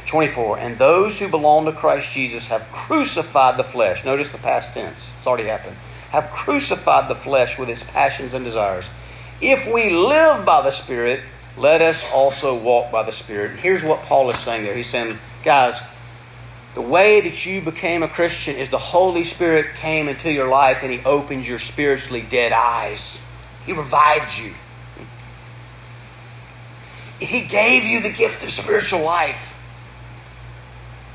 24. 0.06 0.58
And 0.58 0.76
those 0.76 1.18
who 1.18 1.28
belong 1.28 1.64
to 1.64 1.72
Christ 1.72 2.12
Jesus 2.12 2.48
have 2.48 2.62
crucified 2.70 3.56
the 3.56 3.64
flesh. 3.64 4.04
Notice 4.04 4.28
the 4.30 4.38
past 4.38 4.74
tense. 4.74 5.14
It's 5.16 5.26
already 5.26 5.48
happened. 5.48 5.76
Have 6.10 6.30
crucified 6.30 7.08
the 7.08 7.14
flesh 7.14 7.58
with 7.58 7.70
its 7.70 7.82
passions 7.82 8.34
and 8.34 8.44
desires. 8.44 8.90
If 9.40 9.66
we 9.72 9.90
live 9.90 10.44
by 10.44 10.62
the 10.62 10.70
Spirit, 10.70 11.20
let 11.56 11.80
us 11.80 12.10
also 12.12 12.56
walk 12.56 12.92
by 12.92 13.02
the 13.02 13.12
Spirit. 13.12 13.52
And 13.52 13.60
here's 13.60 13.84
what 13.84 14.00
Paul 14.02 14.30
is 14.30 14.38
saying 14.38 14.64
there. 14.64 14.74
He's 14.74 14.88
saying, 14.88 15.18
guys, 15.42 15.82
the 16.74 16.82
way 16.82 17.20
that 17.20 17.46
you 17.46 17.60
became 17.60 18.02
a 18.02 18.08
Christian 18.08 18.56
is 18.56 18.68
the 18.68 18.78
Holy 18.78 19.22
Spirit 19.22 19.76
came 19.76 20.08
into 20.08 20.30
your 20.30 20.48
life 20.48 20.82
and 20.82 20.90
He 20.90 21.00
opened 21.04 21.46
your 21.46 21.60
spiritually 21.60 22.22
dead 22.22 22.52
eyes. 22.52 23.24
He 23.64 23.72
revived 23.72 24.36
you. 24.38 24.52
He 27.20 27.46
gave 27.46 27.84
you 27.84 28.02
the 28.02 28.12
gift 28.12 28.42
of 28.42 28.50
spiritual 28.50 29.02
life. 29.02 29.52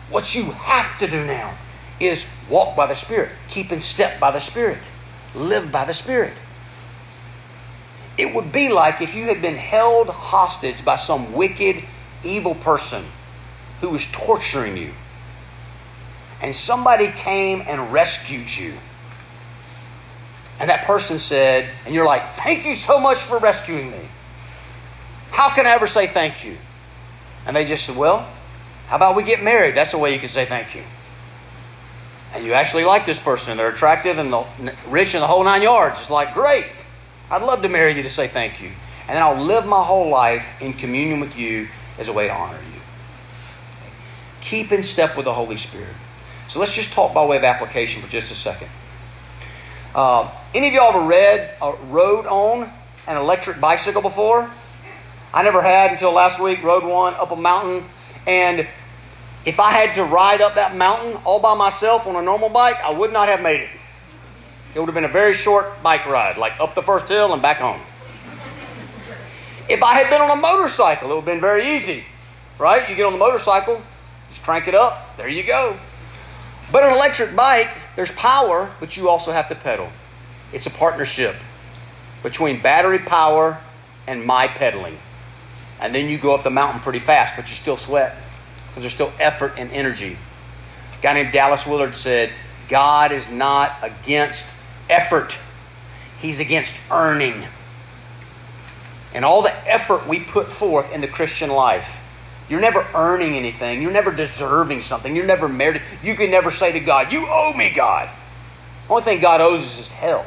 What 0.09 0.33
you 0.33 0.45
have 0.45 0.97
to 0.99 1.07
do 1.07 1.25
now 1.25 1.55
is 1.99 2.33
walk 2.49 2.77
by 2.77 2.87
the 2.87 2.95
Spirit, 2.95 3.31
keep 3.49 3.73
in 3.73 3.81
step 3.81 4.17
by 4.17 4.31
the 4.31 4.39
Spirit, 4.39 4.79
live 5.35 5.73
by 5.73 5.83
the 5.83 5.93
Spirit. 5.93 6.33
It 8.17 8.33
would 8.33 8.53
be 8.53 8.71
like 8.71 9.01
if 9.01 9.13
you 9.13 9.25
had 9.25 9.41
been 9.41 9.55
held 9.55 10.07
hostage 10.07 10.83
by 10.83 10.95
some 10.95 11.33
wicked, 11.33 11.83
evil 12.23 12.55
person 12.55 13.03
who 13.81 13.89
was 13.89 14.09
torturing 14.11 14.77
you 14.77 14.93
and 16.41 16.55
somebody 16.55 17.07
came 17.07 17.63
and 17.67 17.91
rescued 17.91 18.55
you. 18.55 18.73
And 20.59 20.69
that 20.69 20.85
person 20.85 21.19
said, 21.19 21.69
and 21.85 21.95
you're 21.95 22.05
like, 22.05 22.25
thank 22.25 22.65
you 22.65 22.75
so 22.75 22.99
much 22.99 23.17
for 23.17 23.39
rescuing 23.39 23.91
me. 23.91 24.01
How 25.31 25.49
can 25.53 25.65
I 25.65 25.71
ever 25.71 25.87
say 25.87 26.07
thank 26.07 26.43
you? 26.43 26.57
And 27.45 27.55
they 27.55 27.65
just 27.65 27.85
said, 27.85 27.95
well, 27.95 28.27
how 28.87 28.97
about 28.97 29.15
we 29.15 29.23
get 29.23 29.41
married? 29.43 29.75
That's 29.75 29.91
the 29.91 29.97
way 29.97 30.13
you 30.13 30.19
can 30.19 30.27
say 30.27 30.45
thank 30.45 30.75
you. 30.75 30.83
And 32.33 32.45
you 32.45 32.53
actually 32.53 32.83
like 32.83 33.05
this 33.05 33.19
person, 33.19 33.51
and 33.51 33.59
they're 33.59 33.69
attractive 33.69 34.17
and 34.17 34.31
the, 34.31 34.75
rich 34.87 35.15
in 35.15 35.21
the 35.21 35.27
whole 35.27 35.43
nine 35.43 35.61
yards. 35.61 35.99
It's 35.99 36.11
like, 36.11 36.33
great, 36.33 36.65
I'd 37.31 37.41
love 37.41 37.61
to 37.61 37.69
marry 37.69 37.95
you 37.95 38.03
to 38.03 38.09
say 38.09 38.27
thank 38.27 38.61
you. 38.61 38.69
And 39.07 39.15
then 39.15 39.23
I'll 39.23 39.41
live 39.43 39.65
my 39.65 39.81
whole 39.81 40.09
life 40.09 40.61
in 40.61 40.73
communion 40.73 41.19
with 41.19 41.37
you 41.37 41.67
as 41.97 42.07
a 42.07 42.13
way 42.13 42.27
to 42.27 42.33
honor 42.33 42.57
you. 42.57 42.79
Keep 44.41 44.71
in 44.71 44.83
step 44.83 45.15
with 45.15 45.25
the 45.25 45.33
Holy 45.33 45.57
Spirit. 45.57 45.93
So 46.49 46.59
let's 46.59 46.75
just 46.75 46.91
talk 46.91 47.13
by 47.13 47.23
way 47.23 47.37
of 47.37 47.43
application 47.43 48.01
for 48.01 48.09
just 48.09 48.31
a 48.31 48.35
second. 48.35 48.69
Uh, 49.93 50.31
any 50.55 50.67
of 50.67 50.73
y'all 50.73 50.95
ever 50.95 51.07
read, 51.07 51.55
uh, 51.61 51.75
rode 51.89 52.25
on 52.25 52.67
an 53.07 53.17
electric 53.17 53.61
bicycle 53.61 54.01
before? 54.01 54.49
I 55.31 55.43
never 55.43 55.61
had 55.61 55.91
until 55.91 56.11
last 56.11 56.41
week. 56.41 56.63
Rode 56.63 56.83
one 56.83 57.13
up 57.13 57.29
a 57.29 57.35
mountain, 57.35 57.83
and 58.25 58.67
if 59.45 59.59
I 59.59 59.71
had 59.71 59.93
to 59.95 60.03
ride 60.03 60.41
up 60.41 60.55
that 60.55 60.75
mountain 60.75 61.21
all 61.23 61.39
by 61.39 61.53
myself 61.53 62.07
on 62.07 62.15
a 62.15 62.21
normal 62.21 62.49
bike, 62.49 62.83
I 62.83 62.91
would 62.91 63.13
not 63.13 63.29
have 63.29 63.43
made 63.43 63.61
it. 63.61 63.69
It 64.73 64.79
would 64.79 64.87
have 64.87 64.95
been 64.95 65.05
a 65.05 65.07
very 65.07 65.35
short 65.35 65.83
bike 65.83 66.07
ride, 66.07 66.37
like 66.37 66.59
up 66.59 66.73
the 66.73 66.81
first 66.81 67.07
hill 67.07 67.31
and 67.31 67.43
back 67.43 67.57
home. 67.57 67.79
If 69.69 69.83
I 69.83 69.93
had 69.93 70.09
been 70.09 70.19
on 70.19 70.35
a 70.35 70.41
motorcycle, 70.41 71.11
it 71.11 71.13
would 71.13 71.21
have 71.21 71.25
been 71.25 71.41
very 71.41 71.63
easy, 71.75 72.05
right? 72.57 72.89
You 72.89 72.95
get 72.95 73.05
on 73.05 73.13
the 73.13 73.19
motorcycle, 73.19 73.79
just 74.29 74.41
crank 74.41 74.67
it 74.67 74.73
up, 74.73 75.15
there 75.15 75.29
you 75.29 75.43
go. 75.43 75.77
But 76.71 76.83
an 76.83 76.93
electric 76.93 77.35
bike, 77.35 77.69
there's 77.95 78.11
power, 78.11 78.71
but 78.79 78.95
you 78.95 79.09
also 79.09 79.31
have 79.31 79.47
to 79.49 79.55
pedal. 79.55 79.89
It's 80.53 80.67
a 80.67 80.71
partnership 80.71 81.35
between 82.21 82.61
battery 82.61 82.99
power 82.99 83.59
and 84.07 84.23
my 84.23 84.47
pedaling. 84.47 84.97
And 85.81 85.95
then 85.95 86.09
you 86.09 86.17
go 86.17 86.35
up 86.35 86.43
the 86.43 86.49
mountain 86.49 86.81
pretty 86.81 86.99
fast, 86.99 87.35
but 87.35 87.49
you 87.49 87.55
still 87.55 87.77
sweat 87.77 88.15
because 88.67 88.83
there's 88.83 88.93
still 88.93 89.11
effort 89.19 89.53
and 89.57 89.71
energy. 89.71 90.17
A 90.97 91.01
guy 91.01 91.13
named 91.13 91.31
Dallas 91.31 91.65
Willard 91.65 91.95
said, 91.95 92.31
God 92.67 93.11
is 93.11 93.29
not 93.29 93.75
against 93.81 94.53
effort, 94.89 95.39
He's 96.21 96.39
against 96.39 96.79
earning. 96.91 97.45
And 99.13 99.25
all 99.25 99.41
the 99.41 99.55
effort 99.67 100.07
we 100.07 100.19
put 100.19 100.51
forth 100.51 100.93
in 100.93 101.01
the 101.01 101.07
Christian 101.07 101.49
life 101.49 102.03
you're 102.49 102.59
never 102.59 102.85
earning 102.95 103.35
anything. 103.35 103.81
You're 103.81 103.91
never 103.91 104.11
deserving 104.11 104.81
something. 104.81 105.15
You're 105.15 105.27
never 105.27 105.47
merited. 105.47 105.83
You 106.03 106.15
can 106.15 106.31
never 106.31 106.49
say 106.49 106.71
to 106.71 106.79
God, 106.79 107.13
You 107.13 107.25
owe 107.29 107.53
me, 107.55 107.69
God. 107.69 108.09
The 108.87 108.93
only 108.93 109.03
thing 109.03 109.21
God 109.21 109.39
owes 109.39 109.61
us 109.61 109.79
is 109.79 109.91
hell. 109.91 110.25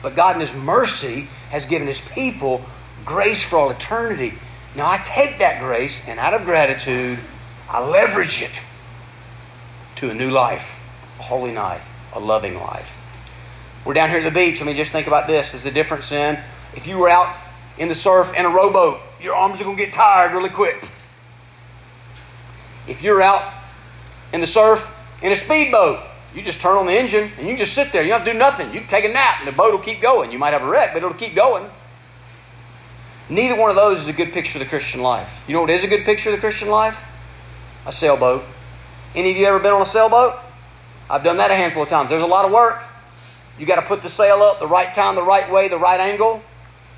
But 0.00 0.14
God, 0.14 0.36
in 0.36 0.40
His 0.40 0.54
mercy, 0.54 1.26
has 1.50 1.66
given 1.66 1.88
His 1.88 2.00
people 2.00 2.64
grace 3.04 3.42
for 3.42 3.56
all 3.56 3.70
eternity. 3.70 4.34
Now 4.76 4.88
I 4.88 4.98
take 4.98 5.38
that 5.40 5.60
grace 5.60 6.08
and 6.08 6.20
out 6.20 6.34
of 6.34 6.44
gratitude, 6.44 7.18
I 7.68 7.84
leverage 7.84 8.40
it 8.42 8.62
to 9.96 10.10
a 10.10 10.14
new 10.14 10.30
life, 10.30 10.78
a 11.18 11.22
holy 11.24 11.52
life, 11.52 11.92
a 12.14 12.20
loving 12.20 12.54
life. 12.54 12.96
We're 13.84 13.94
down 13.94 14.10
here 14.10 14.18
at 14.18 14.24
the 14.24 14.30
beach. 14.30 14.60
Let 14.60 14.66
me 14.66 14.74
just 14.74 14.92
think 14.92 15.08
about 15.08 15.26
this. 15.26 15.54
Is 15.54 15.64
the 15.64 15.70
difference 15.70 16.12
in 16.12 16.38
if 16.76 16.86
you 16.86 16.98
were 16.98 17.08
out 17.08 17.34
in 17.76 17.88
the 17.88 17.94
surf 17.94 18.32
in 18.38 18.44
a 18.44 18.48
rowboat 18.48 19.00
your 19.20 19.34
arms 19.34 19.60
are 19.60 19.64
going 19.64 19.76
to 19.76 19.84
get 19.84 19.92
tired 19.92 20.32
really 20.32 20.48
quick. 20.48 20.88
If 22.88 23.02
you're 23.02 23.22
out 23.22 23.42
in 24.32 24.40
the 24.40 24.46
surf 24.46 24.96
in 25.22 25.32
a 25.32 25.36
speedboat, 25.36 26.00
you 26.34 26.42
just 26.42 26.60
turn 26.60 26.76
on 26.76 26.86
the 26.86 26.92
engine 26.92 27.30
and 27.38 27.48
you 27.48 27.56
just 27.56 27.74
sit 27.74 27.92
there. 27.92 28.02
You 28.02 28.10
don't 28.10 28.24
do 28.24 28.34
nothing. 28.34 28.72
You 28.72 28.80
take 28.80 29.04
a 29.04 29.08
nap 29.08 29.36
and 29.40 29.48
the 29.48 29.52
boat 29.52 29.72
will 29.72 29.80
keep 29.80 30.00
going. 30.00 30.30
You 30.32 30.38
might 30.38 30.52
have 30.52 30.62
a 30.62 30.68
wreck, 30.68 30.90
but 30.92 30.98
it'll 31.02 31.14
keep 31.14 31.34
going. 31.34 31.68
Neither 33.28 33.60
one 33.60 33.70
of 33.70 33.76
those 33.76 34.00
is 34.00 34.08
a 34.08 34.12
good 34.12 34.32
picture 34.32 34.58
of 34.58 34.64
the 34.64 34.68
Christian 34.68 35.02
life. 35.02 35.44
You 35.46 35.54
know 35.54 35.60
what 35.60 35.70
is 35.70 35.84
a 35.84 35.88
good 35.88 36.04
picture 36.04 36.30
of 36.30 36.36
the 36.36 36.40
Christian 36.40 36.68
life? 36.68 37.06
A 37.86 37.92
sailboat. 37.92 38.42
Any 39.14 39.30
of 39.30 39.36
you 39.36 39.46
ever 39.46 39.58
been 39.58 39.72
on 39.72 39.82
a 39.82 39.86
sailboat? 39.86 40.34
I've 41.08 41.24
done 41.24 41.36
that 41.38 41.50
a 41.50 41.54
handful 41.54 41.82
of 41.82 41.88
times. 41.88 42.10
There's 42.10 42.22
a 42.22 42.26
lot 42.26 42.44
of 42.44 42.52
work. 42.52 42.82
You 43.58 43.66
got 43.66 43.76
to 43.76 43.82
put 43.82 44.02
the 44.02 44.08
sail 44.08 44.36
up 44.36 44.60
the 44.60 44.66
right 44.66 44.92
time, 44.94 45.14
the 45.14 45.22
right 45.22 45.50
way, 45.50 45.68
the 45.68 45.78
right 45.78 46.00
angle. 46.00 46.42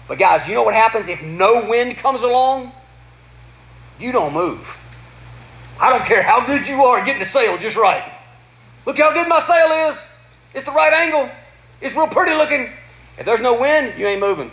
But 0.08 0.18
guys, 0.18 0.48
you 0.48 0.54
know 0.54 0.62
what 0.62 0.74
happens 0.74 1.08
if 1.08 1.22
no 1.22 1.66
wind 1.68 1.96
comes 1.96 2.22
along? 2.22 2.72
You 3.98 4.12
don't 4.12 4.32
move. 4.32 4.78
I 5.80 5.90
don't 5.90 6.04
care 6.04 6.22
how 6.22 6.44
good 6.46 6.68
you 6.68 6.82
are 6.84 7.04
getting 7.04 7.20
the 7.20 7.26
sail 7.26 7.56
just 7.56 7.76
right. 7.76 8.04
Look 8.84 8.98
how 8.98 9.12
good 9.12 9.28
my 9.28 9.40
sail 9.40 9.90
is. 9.90 10.06
It's 10.54 10.64
the 10.64 10.72
right 10.72 10.92
angle. 10.92 11.30
It's 11.80 11.94
real 11.94 12.06
pretty 12.06 12.32
looking. 12.32 12.70
If 13.18 13.26
there's 13.26 13.40
no 13.40 13.60
wind, 13.60 13.94
you 13.98 14.06
ain't 14.06 14.20
moving. 14.20 14.50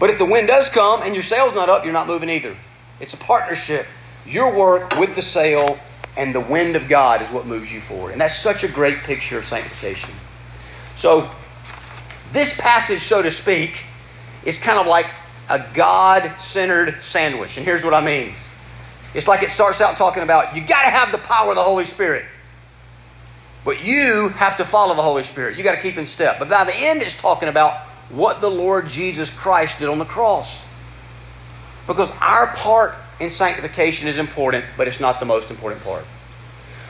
But 0.00 0.10
if 0.10 0.18
the 0.18 0.24
wind 0.24 0.48
does 0.48 0.68
come 0.68 1.02
and 1.02 1.14
your 1.14 1.22
sail's 1.22 1.54
not 1.54 1.68
up, 1.68 1.84
you're 1.84 1.92
not 1.92 2.06
moving 2.06 2.28
either. 2.28 2.56
It's 3.00 3.14
a 3.14 3.18
partnership. 3.18 3.86
Your 4.26 4.54
work 4.54 4.98
with 4.98 5.14
the 5.14 5.22
sail 5.22 5.78
and 6.16 6.34
the 6.34 6.40
wind 6.40 6.76
of 6.76 6.88
God 6.88 7.20
is 7.22 7.30
what 7.30 7.46
moves 7.46 7.72
you 7.72 7.80
forward. 7.80 8.12
And 8.12 8.20
that's 8.20 8.36
such 8.36 8.64
a 8.64 8.68
great 8.68 8.98
picture 8.98 9.38
of 9.38 9.44
sanctification. 9.44 10.10
So, 10.94 11.30
this 12.34 12.60
passage, 12.60 12.98
so 12.98 13.22
to 13.22 13.30
speak, 13.30 13.84
is 14.44 14.58
kind 14.58 14.78
of 14.78 14.86
like 14.86 15.06
a 15.48 15.64
God 15.72 16.30
centered 16.38 17.02
sandwich. 17.02 17.56
And 17.56 17.64
here's 17.64 17.84
what 17.84 17.94
I 17.94 18.04
mean 18.04 18.34
it's 19.14 19.28
like 19.28 19.44
it 19.44 19.50
starts 19.50 19.80
out 19.80 19.96
talking 19.96 20.22
about 20.24 20.54
you 20.56 20.60
got 20.60 20.82
to 20.82 20.90
have 20.90 21.12
the 21.12 21.18
power 21.18 21.50
of 21.50 21.56
the 21.56 21.62
Holy 21.62 21.84
Spirit. 21.84 22.24
But 23.64 23.82
you 23.82 24.28
have 24.36 24.56
to 24.56 24.64
follow 24.64 24.94
the 24.94 25.02
Holy 25.02 25.22
Spirit. 25.22 25.56
You 25.56 25.64
got 25.64 25.76
to 25.76 25.80
keep 25.80 25.96
in 25.96 26.04
step. 26.04 26.38
But 26.38 26.50
by 26.50 26.64
the 26.64 26.74
end, 26.76 27.00
it's 27.00 27.18
talking 27.18 27.48
about 27.48 27.78
what 28.10 28.42
the 28.42 28.50
Lord 28.50 28.88
Jesus 28.88 29.30
Christ 29.30 29.78
did 29.78 29.88
on 29.88 29.98
the 29.98 30.04
cross. 30.04 30.68
Because 31.86 32.10
our 32.20 32.48
part 32.48 32.94
in 33.20 33.30
sanctification 33.30 34.08
is 34.08 34.18
important, 34.18 34.64
but 34.76 34.86
it's 34.86 35.00
not 35.00 35.20
the 35.20 35.26
most 35.26 35.50
important 35.50 35.82
part. 35.82 36.04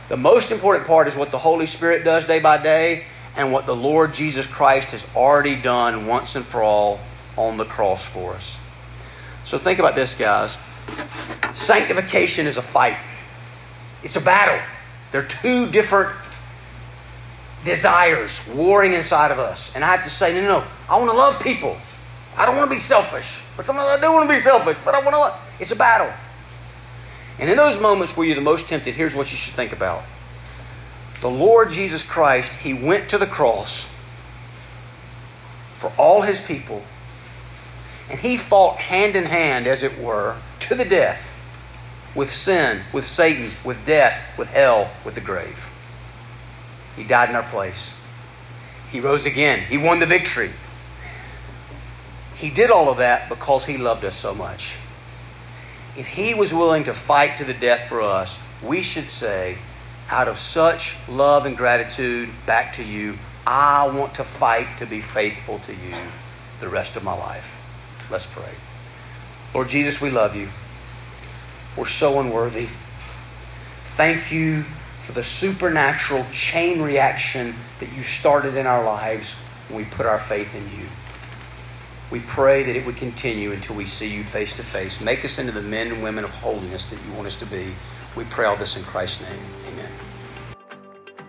The 0.08 0.16
most 0.16 0.50
important 0.50 0.86
part 0.86 1.06
is 1.06 1.16
what 1.16 1.30
the 1.30 1.38
Holy 1.38 1.66
Spirit 1.66 2.04
does 2.04 2.24
day 2.24 2.40
by 2.40 2.60
day, 2.60 3.04
and 3.36 3.52
what 3.52 3.66
the 3.66 3.74
Lord 3.74 4.12
Jesus 4.12 4.46
Christ 4.46 4.92
has 4.92 5.08
already 5.16 5.56
done 5.56 6.06
once 6.06 6.36
and 6.36 6.44
for 6.44 6.62
all 6.62 7.00
on 7.36 7.56
the 7.56 7.64
cross 7.64 8.08
for 8.08 8.32
us. 8.34 8.64
So 9.44 9.58
think 9.58 9.78
about 9.78 9.94
this, 9.94 10.14
guys. 10.14 10.58
Sanctification 11.52 12.46
is 12.46 12.56
a 12.56 12.62
fight, 12.62 12.96
it's 14.02 14.16
a 14.16 14.20
battle. 14.20 14.60
There 15.10 15.20
are 15.20 15.26
two 15.26 15.70
different 15.70 16.14
desires 17.64 18.48
warring 18.54 18.92
inside 18.92 19.30
of 19.30 19.38
us. 19.38 19.74
And 19.74 19.84
I 19.84 19.88
have 19.88 20.04
to 20.04 20.10
say, 20.10 20.34
no, 20.34 20.40
no, 20.40 20.58
no. 20.58 20.64
I 20.88 20.98
want 20.98 21.10
to 21.10 21.16
love 21.16 21.40
people. 21.42 21.76
I 22.36 22.46
don't 22.46 22.56
want 22.56 22.68
to 22.68 22.74
be 22.74 22.80
selfish. 22.80 23.42
But 23.56 23.64
sometimes 23.64 23.86
I 23.88 24.00
do 24.00 24.12
want 24.12 24.28
to 24.28 24.34
be 24.34 24.40
selfish, 24.40 24.76
but 24.84 24.94
I 24.94 24.98
want 24.98 25.14
to 25.14 25.18
love. 25.18 25.56
It's 25.60 25.70
a 25.70 25.76
battle. 25.76 26.12
And 27.38 27.48
in 27.48 27.56
those 27.56 27.80
moments 27.80 28.16
where 28.16 28.26
you're 28.26 28.34
the 28.34 28.42
most 28.42 28.68
tempted, 28.68 28.94
here's 28.94 29.14
what 29.14 29.30
you 29.30 29.36
should 29.36 29.54
think 29.54 29.72
about 29.72 30.02
the 31.20 31.30
Lord 31.30 31.70
Jesus 31.70 32.02
Christ, 32.02 32.52
He 32.52 32.74
went 32.74 33.08
to 33.10 33.18
the 33.18 33.26
cross 33.26 33.92
for 35.74 35.92
all 35.98 36.22
His 36.22 36.40
people, 36.40 36.82
and 38.10 38.18
He 38.20 38.36
fought 38.36 38.76
hand 38.76 39.16
in 39.16 39.24
hand, 39.24 39.66
as 39.66 39.82
it 39.82 39.98
were, 39.98 40.36
to 40.60 40.74
the 40.74 40.84
death 40.84 41.30
with 42.14 42.30
sin, 42.30 42.80
with 42.92 43.04
Satan, 43.04 43.50
with 43.64 43.84
death, 43.84 44.22
with 44.38 44.48
hell, 44.50 44.90
with 45.04 45.14
the 45.14 45.20
grave. 45.20 45.72
He 46.96 47.04
died 47.04 47.28
in 47.28 47.34
our 47.34 47.42
place. 47.42 47.98
He 48.92 49.00
rose 49.00 49.26
again. 49.26 49.60
He 49.68 49.76
won 49.76 49.98
the 49.98 50.06
victory. 50.06 50.50
He 52.36 52.50
did 52.50 52.70
all 52.70 52.88
of 52.88 52.98
that 52.98 53.28
because 53.28 53.66
He 53.66 53.76
loved 53.76 54.04
us 54.04 54.14
so 54.14 54.34
much. 54.34 54.76
if 55.96 56.06
He 56.06 56.34
was 56.34 56.52
willing 56.54 56.84
to 56.84 56.92
fight 56.92 57.38
to 57.38 57.44
the 57.44 57.54
death 57.54 57.88
for 57.88 58.00
us, 58.00 58.42
we 58.62 58.82
should 58.82 59.08
say, 59.08 59.58
out 60.10 60.28
of 60.28 60.38
such 60.38 60.96
love 61.08 61.46
and 61.46 61.56
gratitude 61.56 62.28
back 62.46 62.74
to 62.74 62.84
you, 62.84 63.16
I 63.46 63.88
want 63.88 64.14
to 64.16 64.24
fight 64.24 64.78
to 64.78 64.86
be 64.86 65.00
faithful 65.00 65.58
to 65.60 65.72
you 65.72 65.94
the 66.60 66.68
rest 66.68 66.96
of 66.96 67.04
my 67.04 67.14
life. 67.16 67.60
Let's 68.10 68.26
pray. 68.26 68.52
Lord 69.54 69.68
Jesus, 69.68 70.00
we 70.00 70.10
love 70.10 70.34
you. 70.36 70.48
We're 71.76 71.86
so 71.86 72.20
unworthy. 72.20 72.68
Thank 73.96 74.32
you 74.32 74.62
for 74.62 75.12
the 75.12 75.24
supernatural 75.24 76.24
chain 76.32 76.80
reaction 76.80 77.54
that 77.80 77.92
you 77.94 78.02
started 78.02 78.56
in 78.56 78.66
our 78.66 78.84
lives 78.84 79.34
when 79.68 79.78
we 79.78 79.84
put 79.84 80.06
our 80.06 80.18
faith 80.18 80.54
in 80.54 80.62
you. 80.78 80.88
We 82.10 82.20
pray 82.20 82.62
that 82.62 82.76
it 82.76 82.86
would 82.86 82.96
continue 82.96 83.52
until 83.52 83.76
we 83.76 83.84
see 83.84 84.14
you 84.14 84.22
face 84.22 84.56
to 84.56 84.62
face. 84.62 85.00
Make 85.00 85.24
us 85.24 85.38
into 85.38 85.52
the 85.52 85.62
men 85.62 85.88
and 85.88 86.02
women 86.02 86.24
of 86.24 86.30
holiness 86.30 86.86
that 86.86 87.04
you 87.04 87.12
want 87.12 87.26
us 87.26 87.36
to 87.36 87.46
be. 87.46 87.74
We 88.16 88.24
pray 88.24 88.46
all 88.46 88.56
this 88.56 88.76
in 88.76 88.84
Christ's 88.84 89.28
name. 89.28 89.40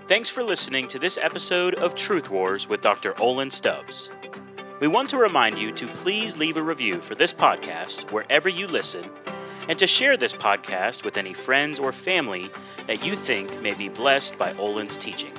Thanks 0.07 0.29
for 0.29 0.43
listening 0.43 0.87
to 0.89 0.99
this 0.99 1.17
episode 1.19 1.73
of 1.79 1.95
Truth 1.95 2.29
Wars 2.29 2.69
with 2.69 2.81
Dr. 2.81 3.19
Olin 3.19 3.49
Stubbs. 3.49 4.11
We 4.79 4.87
want 4.87 5.09
to 5.09 5.17
remind 5.17 5.57
you 5.57 5.71
to 5.71 5.87
please 5.87 6.37
leave 6.37 6.57
a 6.57 6.61
review 6.61 7.01
for 7.01 7.15
this 7.15 7.33
podcast 7.33 8.11
wherever 8.11 8.47
you 8.47 8.67
listen 8.67 9.09
and 9.67 9.79
to 9.79 9.87
share 9.87 10.15
this 10.15 10.31
podcast 10.31 11.03
with 11.05 11.17
any 11.17 11.33
friends 11.33 11.79
or 11.79 11.91
family 11.91 12.51
that 12.85 13.03
you 13.03 13.15
think 13.15 13.59
may 13.63 13.73
be 13.73 13.89
blessed 13.89 14.37
by 14.37 14.53
Olin's 14.59 14.95
teaching. 14.95 15.33